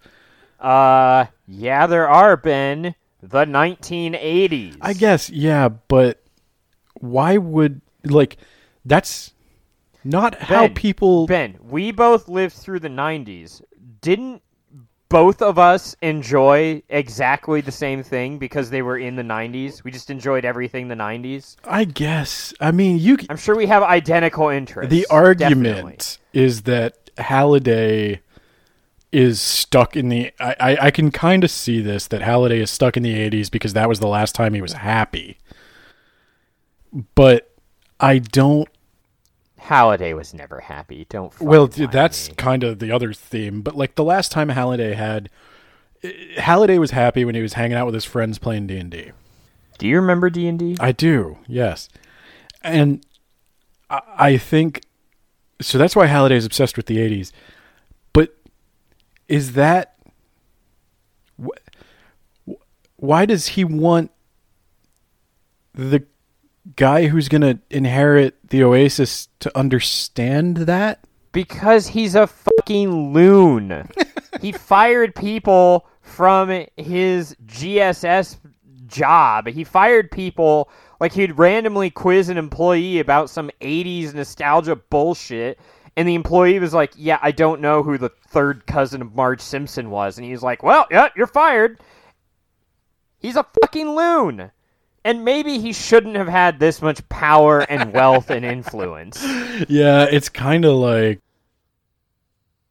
[0.61, 2.95] uh, yeah, there are, Ben.
[3.23, 4.79] The 1980s.
[4.81, 6.23] I guess yeah, but
[6.95, 8.37] why would like
[8.85, 9.33] that's
[10.05, 13.63] not how people Ben, we both lived through the 90s.
[14.01, 14.43] Didn't
[15.09, 19.85] both of us enjoy exactly the same thing because they were in the 90s?
[19.85, 21.57] We just enjoyed everything the 90s.
[21.65, 22.55] I guess.
[22.61, 23.19] I mean, you.
[23.29, 24.91] I'm sure we have identical interests.
[24.91, 26.07] The argument definitely.
[26.33, 28.23] is that Halliday
[29.13, 30.33] is stuck in the.
[30.41, 33.51] I, I, I can kind of see this that Halliday is stuck in the '80s
[33.51, 35.39] because that was the last time he was happy.
[37.15, 37.51] But
[38.01, 38.69] I don't.
[39.59, 41.07] Halliday was never happy.
[41.09, 41.39] Don't.
[41.41, 42.35] Well, fucking lie to that's me.
[42.37, 43.61] kind of the other theme.
[43.63, 45.29] But like the last time Halliday had,
[46.03, 48.91] eh, Halliday was happy when he was hanging out with his friends playing D and
[48.91, 49.13] D.
[49.79, 50.77] Do you remember D and D?
[50.81, 51.89] I do, yes.
[52.63, 53.05] And
[53.91, 54.83] I, I think
[55.61, 57.31] so that's why Halliday is obsessed with the 80s.
[59.33, 59.95] Is that
[61.43, 61.57] wh-
[62.97, 64.11] why does he want
[65.75, 66.05] the
[66.77, 71.07] guy who's going to inherit the Oasis to understand that?
[71.33, 73.89] Because he's a fucking loon.
[74.43, 78.37] he fired people from his GSS
[78.87, 79.49] job.
[79.49, 85.59] He fired people like he'd randomly quiz an employee about some 80s nostalgia bullshit
[85.97, 89.41] And the employee was like, "Yeah, I don't know who the third cousin of Marge
[89.41, 91.81] Simpson was." And he's like, "Well, yeah, you're fired."
[93.19, 94.51] He's a fucking loon.
[95.05, 99.25] And maybe he shouldn't have had this much power and wealth and influence.
[99.69, 101.21] Yeah, it's kind of like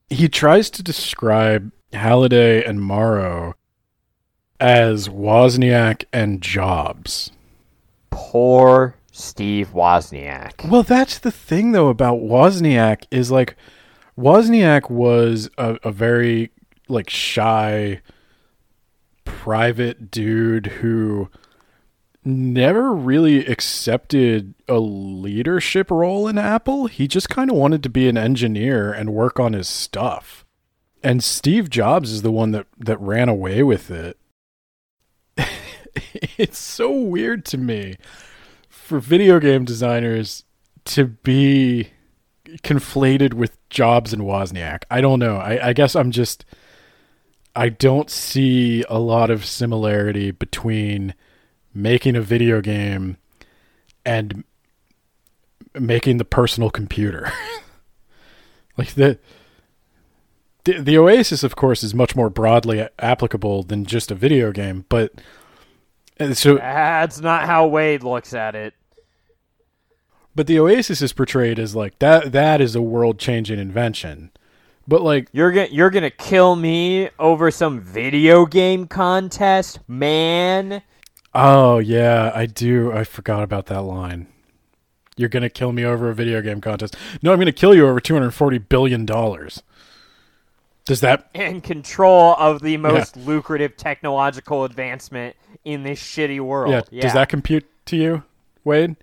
[0.09, 3.55] he tries to describe Halliday and Morrow
[4.59, 7.31] as Wozniak and Jobs.
[8.09, 10.67] Poor Steve Wozniak.
[10.67, 13.55] Well, that's the thing though about Wozniak is like
[14.17, 16.51] Wozniak was a, a very
[16.87, 18.01] like shy
[19.23, 21.29] private dude who
[22.23, 26.87] never really accepted a leadership role in Apple.
[26.87, 30.45] He just kind of wanted to be an engineer and work on his stuff.
[31.03, 34.17] And Steve Jobs is the one that that ran away with it.
[36.37, 37.97] it's so weird to me
[38.91, 40.43] for video game designers
[40.83, 41.91] to be
[42.57, 44.83] conflated with Jobs and Wozniak.
[44.91, 45.37] I don't know.
[45.37, 46.43] I, I guess I'm just
[47.55, 51.13] I don't see a lot of similarity between
[51.73, 53.15] making a video game
[54.05, 54.43] and
[55.79, 57.31] making the personal computer.
[58.77, 59.19] like the,
[60.65, 64.83] the the Oasis, of course, is much more broadly applicable than just a video game,
[64.89, 65.13] but
[66.33, 68.73] so That's not how Wade looks at it.
[70.35, 74.31] But the Oasis is portrayed as like that that is a world changing invention.
[74.87, 80.81] But like You're gonna you're gonna kill me over some video game contest, man.
[81.33, 82.91] Oh yeah, I do.
[82.91, 84.27] I forgot about that line.
[85.17, 86.95] You're gonna kill me over a video game contest.
[87.21, 89.63] No, I'm gonna kill you over 240 billion dollars.
[90.85, 91.29] Does that?
[91.35, 96.87] And control of the most lucrative technological advancement in this shitty world.
[96.89, 98.23] Yeah, Does that compute to you,
[98.63, 98.95] Wade?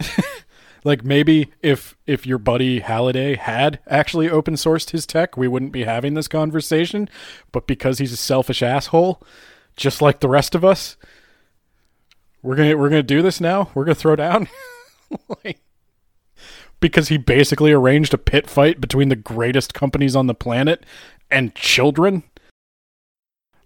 [0.86, 5.72] like maybe if if your buddy Halliday had actually open sourced his tech, we wouldn't
[5.72, 7.10] be having this conversation.
[7.50, 9.20] But because he's a selfish asshole,
[9.74, 10.96] just like the rest of us,
[12.40, 13.68] we're gonna we're gonna do this now.
[13.74, 14.48] We're gonna throw down.
[15.44, 15.58] like,
[16.78, 20.86] because he basically arranged a pit fight between the greatest companies on the planet
[21.32, 22.22] and children.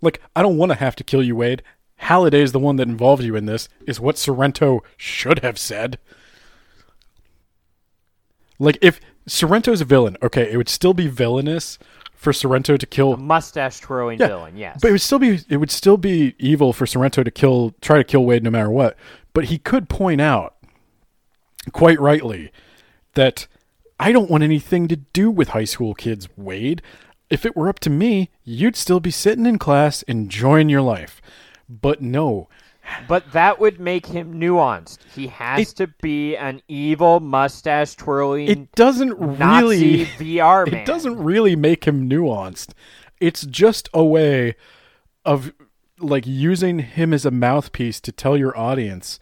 [0.01, 1.62] Like, I don't want to have to kill you, Wade.
[1.97, 5.98] Halliday is the one that involved you in this, is what Sorrento should have said.
[8.60, 11.78] Like, if Sorrento's a villain, okay, it would still be villainous
[12.14, 14.78] for Sorrento to kill mustache twirling Yeah, villain, yes.
[14.82, 17.96] but it would still be it would still be evil for Sorrento to kill try
[17.96, 18.96] to kill Wade no matter what.
[19.32, 20.54] But he could point out
[21.72, 22.52] quite rightly
[23.14, 23.46] that
[23.98, 26.82] I don't want anything to do with high school kids, Wade.
[27.30, 31.22] If it were up to me, you'd still be sitting in class enjoying your life.
[31.68, 32.48] But no.
[33.08, 34.98] But that would make him nuanced.
[35.14, 40.80] He has It- to be an evil mustache twirling It doesn't Nazi really VR man.
[40.82, 42.70] it doesn't really make him nuanced.
[43.20, 44.54] It's just a way
[45.24, 45.52] of
[45.98, 49.20] like using him as a mouthpiece to tell your audience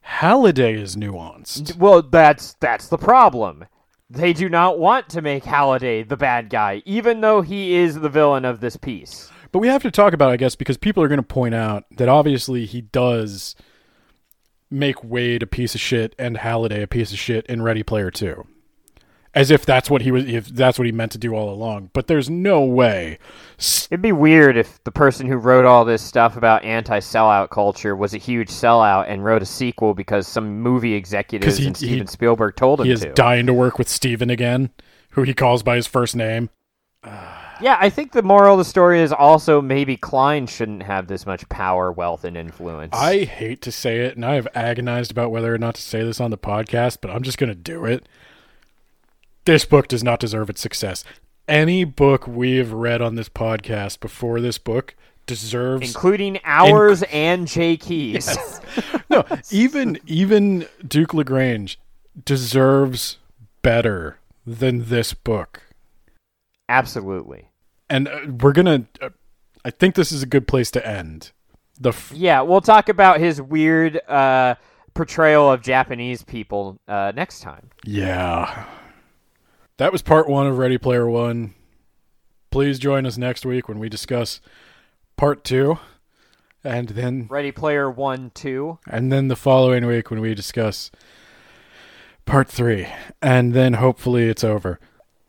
[0.00, 1.76] Halliday is nuanced.
[1.76, 3.64] Well, that's that's the problem.
[4.08, 8.08] They do not want to make Halliday the bad guy, even though he is the
[8.08, 9.30] villain of this piece.
[9.52, 11.54] But we have to talk about, it, I guess, because people are going to point
[11.54, 13.54] out that obviously he does
[14.70, 18.10] make Wade a piece of shit and Halliday a piece of shit in Ready Player
[18.10, 18.44] Two,
[19.32, 21.90] as if that's what he was, if that's what he meant to do all along.
[21.92, 23.18] But there's no way.
[23.58, 28.12] It'd be weird if the person who wrote all this stuff about anti-sellout culture was
[28.12, 32.06] a huge sellout and wrote a sequel because some movie executives he- and he- Steven
[32.08, 33.12] Spielberg told him He is to.
[33.12, 34.70] dying to work with Steven again,
[35.10, 36.50] who he calls by his first name.
[37.04, 37.44] Ah.
[37.60, 41.26] Yeah, I think the moral of the story is also maybe Cline shouldn't have this
[41.26, 42.94] much power, wealth, and influence.
[42.94, 46.02] I hate to say it, and I have agonized about whether or not to say
[46.02, 48.08] this on the podcast, but I'm just going to do it.
[49.44, 51.04] This book does not deserve its success.
[51.48, 54.94] Any book we've read on this podcast before this book
[55.26, 58.36] deserves including ours and Jay Keys.
[59.10, 61.78] no even even Duke Lagrange
[62.24, 63.18] deserves
[63.62, 65.62] better than this book.
[66.68, 67.48] Absolutely.
[67.88, 68.86] And uh, we're gonna.
[69.00, 69.10] Uh,
[69.64, 71.32] I think this is a good place to end.
[71.78, 74.54] The f- Yeah, we'll talk about his weird uh,
[74.94, 77.70] portrayal of Japanese people uh, next time.
[77.84, 78.64] Yeah.
[79.78, 81.54] That was part one of Ready Player One.
[82.50, 84.40] Please join us next week when we discuss
[85.16, 85.78] part two.
[86.64, 88.78] And then Ready Player One, Two.
[88.90, 90.90] and then the following week when we discuss
[92.24, 92.88] part three.
[93.22, 94.80] And then hopefully it's over.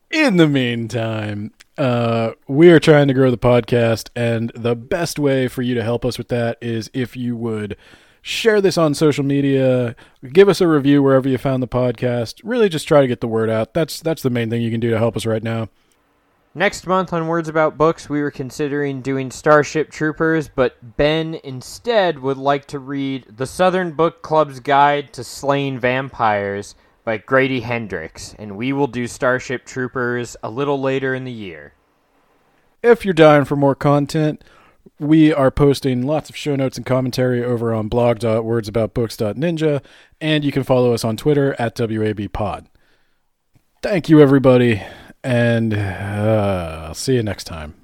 [0.10, 5.50] In the meantime, uh, we are trying to grow the podcast, and the best way
[5.50, 7.76] for you to help us with that is if you would
[8.22, 9.98] share this on social media,
[10.32, 12.40] give us a review wherever you found the podcast.
[12.46, 13.74] Really just try to get the word out.
[13.74, 15.68] That's that's the main thing you can do to help us right now.
[16.56, 22.18] Next month on Words About Books, we were considering doing Starship Troopers, but Ben instead
[22.20, 26.76] would like to read The Southern Book Club's Guide to Slaying Vampires
[27.08, 31.72] by Grady Hendrix, and we will do Starship Troopers a little later in the year.
[32.84, 34.44] If you're dying for more content,
[35.00, 39.82] we are posting lots of show notes and commentary over on blog.wordsaboutbooks.ninja,
[40.20, 42.66] and you can follow us on Twitter at WABpod.
[43.82, 44.84] Thank you, everybody,
[45.24, 47.76] and uh, I'll see you next time.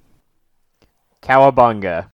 [1.21, 2.09] Cowabunga.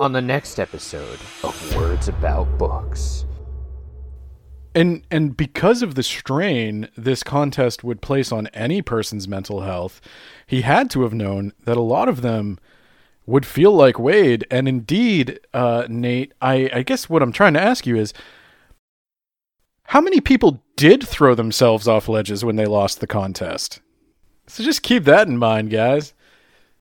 [0.00, 3.26] On the next episode of Words About Books.
[4.74, 10.00] And and because of the strain this contest would place on any person's mental health,
[10.48, 12.58] he had to have known that a lot of them
[13.24, 14.44] would feel like Wade.
[14.50, 18.12] And indeed, uh, Nate, I, I guess what I'm trying to ask you is
[19.84, 23.80] how many people did throw themselves off ledges when they lost the contest?
[24.48, 26.14] So just keep that in mind, guys.